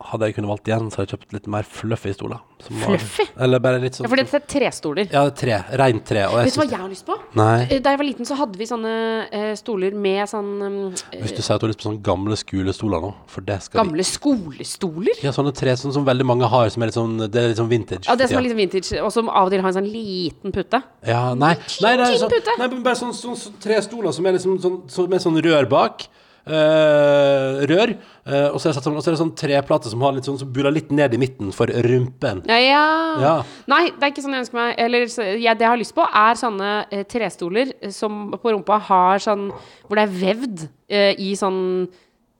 [0.00, 2.38] Hadde jeg kunnet valgt igjen, så hadde jeg kjøpt litt mer fluffy stoler.
[2.60, 3.24] som var- Fluffy?
[3.40, 5.08] Eller bare litt sånn Ja, for dette er trestoler.
[5.12, 5.64] Ja, tre.
[5.76, 6.26] Rent tre.
[6.28, 7.16] Vet du hva jeg har lyst på?
[7.34, 7.62] Nei.
[7.70, 8.94] Eh, Da jeg var liten, så hadde vi sånne
[9.32, 12.36] uh, stoler med sånn um, Hvis du sier at du har lyst på sånne gamle
[12.36, 15.22] skolestoler nå, for det skal vi gamle skolestoler.
[15.22, 17.60] Ja, sånne tre sånn som veldig mange har, som er litt sånn Det er litt
[17.60, 18.06] sånn vintage.
[18.08, 20.52] Ja, det som er litt vintage, og som av og til har en sånn liten
[20.52, 20.82] putte.
[21.06, 24.32] Ja, nei, nei, det er sånn, nei bare sånn, sånn, sånn tre stoler som er
[24.36, 26.08] liksom sånn, så, med sånn rør bak.
[26.46, 27.94] Eh, rør.
[28.30, 30.36] Uh, og, så er det sånn, og så det sånn treplate som har litt sånn
[30.38, 32.44] Som buler litt ned i midten for rumpen.
[32.46, 32.84] Ja, ja.
[33.24, 33.32] Ja.
[33.70, 34.74] Nei, det er ikke sånn jeg ønsker meg.
[34.78, 35.06] Eller
[35.40, 39.48] ja, det jeg har lyst på, er sånne eh, trestoler som på rumpa har sånn
[39.50, 41.60] Hvor det er vevd eh, i sånn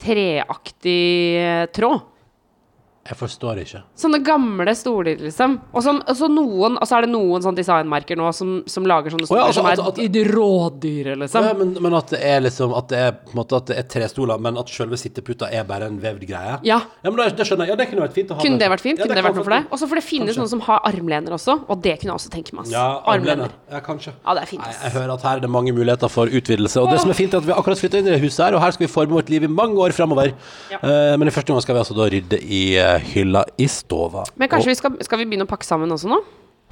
[0.01, 1.03] treaktig
[1.41, 2.07] eh, tråd.
[3.09, 3.79] Jeg forstår ikke.
[3.97, 5.55] Sånne gamle stoler, liksom.
[5.73, 8.85] Og, så, og så noen Og så er det noen sånn designmerker nå som, som
[8.87, 11.47] lager sånne stoler oh, ja, altså, som at- at- d- rådyre, liksom.
[11.49, 14.09] Ja, men, men at det er liksom At det er måte At det er tre
[14.13, 16.59] stoler, men at selve sitteputa er bare en vevd greie?
[16.69, 16.77] Ja.
[17.01, 17.73] ja men da, det skjønner jeg.
[17.73, 18.45] Ja, det kunne vært fint å ha.
[18.45, 19.01] Kunne det vært fint?
[19.01, 19.65] Ja, Kunne det vært noe for deg?
[19.71, 20.45] Og Også for det finnes Kanskje.
[20.45, 22.69] noen som har armlener også, og det kunne jeg også tenke meg.
[22.69, 22.75] ass.
[22.77, 22.85] Ja,
[23.15, 23.57] armlener.
[23.73, 24.13] Ja, kanskje.
[24.27, 26.85] Ja, det er fint, Nei, jeg hører at her er det mange muligheter for utvidelse.
[26.85, 28.59] Og det som er fint, er at vi akkurat flytta inn i det huset her,
[28.59, 30.35] og her skal vi forme vårt liv i mange år framover.
[30.77, 34.27] Eh, men i første omgang skal vi altså da rydde i eh, hylla i stova.
[34.37, 36.21] Men kanskje og vi skal, skal vi begynne å pakke sammen også nå?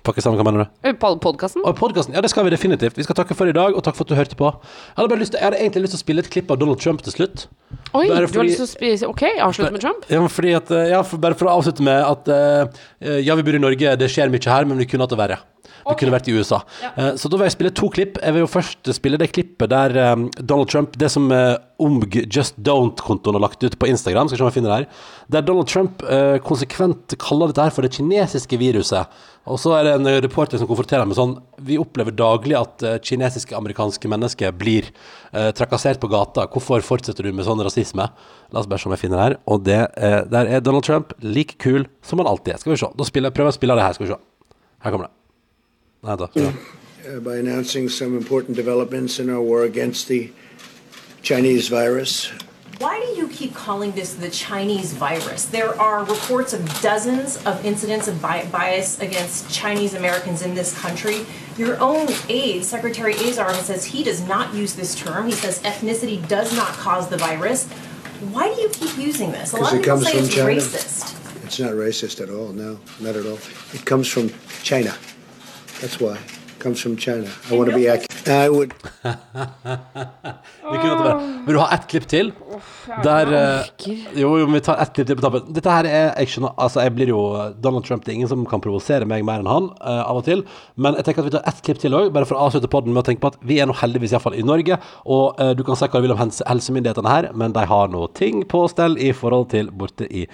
[0.09, 0.76] pakke sammen, hva mener du?
[0.87, 1.64] Eh, På podkasten?
[1.66, 2.97] Og podcasten, ja det skal vi definitivt.
[2.99, 4.51] Vi skal takke for i dag, og takk for at du hørte på.
[4.55, 7.03] Jeg hadde, lyst jeg hadde egentlig lyst til å spille et klipp av Donald Trump
[7.05, 7.47] til slutt.
[7.93, 10.07] Oi, fordi, du har lyst til å spise Ok, avslutte med Trump?
[10.09, 12.81] Ja, at, eh, ja, for, bare for å avslutte med at uh,
[13.20, 15.41] ja, vi bor i Norge, det skjer mye her, men vi kunne hatt det verre.
[15.89, 16.61] Vi kunne vært i USA.
[16.82, 17.12] Ja.
[17.16, 18.20] så da vil jeg spille to klipp.
[18.22, 21.30] Jeg vil jo først spille det klippet der eh, Donald Trump Det som
[21.78, 25.03] OMG Just Don't-kontoen har lagt ut på Instagram, skal se om jeg finner det her.
[25.30, 29.20] Der Donald Trump eh, konsekvent kaller dette her for det kinesiske viruset.
[29.49, 31.36] Og så er det en eh, reporter som konfronterer med sånn
[31.68, 36.49] Vi opplever daglig at eh, kinesiske amerikanske mennesker blir eh, trakassert på gata.
[36.51, 38.09] Hvorfor fortsetter du med sånn rasisme?
[38.51, 39.39] La oss bare se om jeg finner det her.
[39.47, 42.64] Og det, eh, der er Donald Trump like kul som han alltid er.
[42.64, 42.91] Skal vi se.
[42.99, 43.97] Da spiller, prøver jeg å spille det her.
[43.99, 44.20] Skal vi se.
[44.82, 45.18] Her kommer det.
[46.03, 46.28] Nei da.
[46.34, 46.42] Ja.
[47.07, 50.30] uh, by announcing some important developments in our war against the
[51.22, 52.30] Chinese virus.
[52.78, 55.46] Why do you keep calling this the Chinese virus?
[55.46, 60.78] There are reports of dozens of incidents of bi- bias against Chinese Americans in this
[60.80, 61.26] country.
[61.57, 65.26] Your own aide, Secretary Azar, says he does not use this term.
[65.26, 67.66] He says ethnicity does not cause the virus.
[68.32, 69.53] Why do you keep using this?
[69.53, 70.51] A lot Because of it people comes say from it's China.
[70.51, 71.44] racist.
[71.46, 73.38] It's not racist at all, no, not at all.
[73.74, 74.30] It comes from
[74.62, 74.94] China.
[75.81, 76.18] That's why.
[76.59, 77.29] Comes from China.
[77.51, 78.29] I want to be accurate.
[78.29, 78.72] I would
[80.72, 81.12] Vi kunne det.
[81.47, 82.33] Vil du ha ett klipp til?
[83.05, 83.68] Der eh,
[84.18, 85.47] Jo, jo, vi tar ett klipp til på tappen.
[85.55, 87.20] Dette her er Jeg skjønner Altså, jeg blir jo
[87.62, 90.26] Donald Trump, det er ingen som kan provosere meg mer enn han, eh, av og
[90.26, 90.43] til.
[90.74, 92.93] Men jeg tenker at vi tar ett klipp til òg, bare for å avslutte podden
[92.93, 94.81] med å tenke på at vi er nå heldigvis iallfall i Norge.
[95.07, 97.95] Og eh, du kan si hva du vil om helse helsemyndighetene her, men de har
[97.95, 100.26] noe ting på stell i forhold til borte i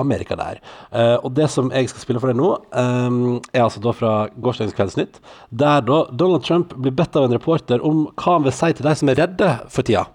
[0.00, 0.60] Amerika der.
[0.92, 4.12] Uh, og det som jeg skal spille for deg nå, um, er altså da fra
[4.36, 5.20] gårsdagens Kveldsnytt,
[5.50, 8.88] der da Donald Trump blir bedt av en reporter om hva han vil si til
[8.88, 10.06] de som er redde for tida.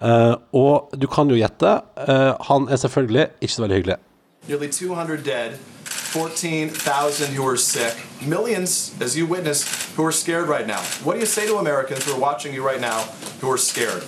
[0.00, 1.78] Uh, og du kan jo gjette.
[1.96, 3.98] Uh, han er selvfølgelig ikke så veldig hyggelig.
[4.46, 9.66] Nearly 200 dead, 14,000 who are sick, millions, as you witnessed,
[9.96, 10.80] who are scared right now.
[11.02, 13.00] What do you say to Americans who are watching you right now
[13.40, 14.04] who are scared?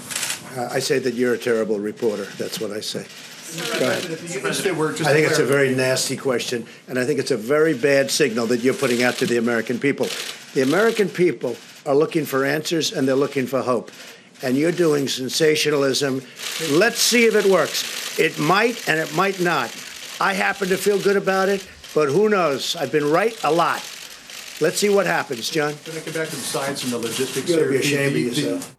[0.56, 2.26] uh, I say that you're a terrible reporter.
[2.38, 3.06] That's what I say.
[3.56, 4.02] Go ahead.
[4.28, 7.18] Just a word, just I think to it's a very nasty question, and I think
[7.18, 10.06] it's a very bad signal that you're putting out to the American people.
[10.54, 13.90] The American people are looking for answers and they're looking for hope.
[14.42, 16.22] And you're doing sensationalism.
[16.70, 18.18] Let's see if it works.
[18.18, 19.70] It might and it might not.
[20.20, 22.76] I happen to feel good about it, but who knows?
[22.76, 23.80] I've been right a lot.
[24.60, 25.74] Let's see what happens, John.
[25.84, 27.80] Can I get back to the science and the logistics You gotta here?
[27.80, 28.76] be ashamed of The- the- yourself.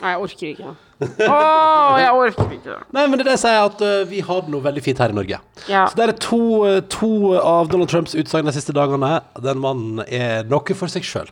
[0.00, 2.70] Nei, jeg orker Å, jeg orker ikke.
[2.70, 2.76] det.
[2.96, 5.02] Nei, men det er det jeg sier, at uh, vi har det noe veldig fint
[5.02, 5.40] her i Norge.
[5.68, 5.84] Ja.
[5.90, 9.18] Så det er to, uh, to av Donald Trumps utsagn de siste dagene.
[9.44, 11.28] Den mannen er noe for seg sjøl.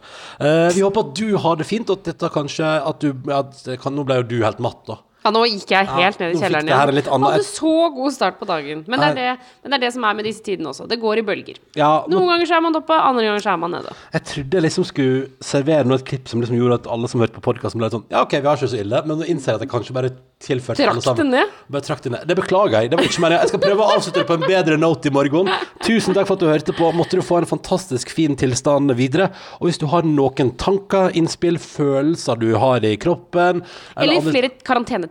[0.74, 3.94] vi håper at du har det fint, og at dette kanskje at du, at, kan,
[3.94, 4.98] Nå ble jo du helt matt, da.
[5.24, 7.08] Ja, nå gikk jeg helt Ja, ned i kjelleren igjen.
[7.08, 8.84] annen- Hadde så god start på dagen.
[8.86, 10.86] Men det, det, men det er det som er med disse tidene også.
[10.86, 11.56] Det går i bølger.
[11.74, 13.94] Ja, nå, Noen ganger så er man oppe, andre ganger så er man nede.
[14.12, 17.20] jeg trodde jeg liksom skulle servere noe et klipp som liksom gjorde at alle som
[17.24, 19.52] hørte på podkasten, ble sånn Ja, OK, vi har ikke så ille, men nå innser
[19.52, 20.10] jeg at jeg kanskje bare
[20.44, 21.30] tilførte alle sammen.
[21.30, 21.48] ned?
[21.70, 22.26] Bare trakk det ned.
[22.28, 22.90] Det beklager jeg.
[22.90, 23.40] Det var ikke meningen.
[23.40, 25.48] Jeg skal prøve å avslutte det på en bedre note i morgen.
[25.80, 26.90] Tusen takk for at du hørte på.
[26.92, 29.30] Måtte du få en fantastisk fin tilstand videre.
[29.62, 33.62] Og hvis du har noen tanker, innspill, følelser du har i kroppen
[33.96, 34.50] Eller andre- flere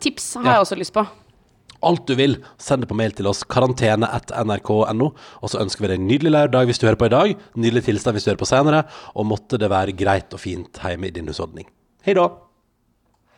[0.03, 0.51] karantenetips har Ja.
[0.53, 1.07] jeg også lyst på.
[1.83, 3.43] Alt du vil, send det på mail til oss.
[3.43, 5.11] Karantene.nrk.no.
[5.41, 7.35] Og så ønsker vi deg en nydelig lørdag hvis du hører på i dag.
[7.57, 8.85] Nydelig tilstand hvis du hører på senere.
[9.15, 11.65] Og måtte det være greit og fint hjemme i din husholdning.
[12.05, 12.29] Hei da.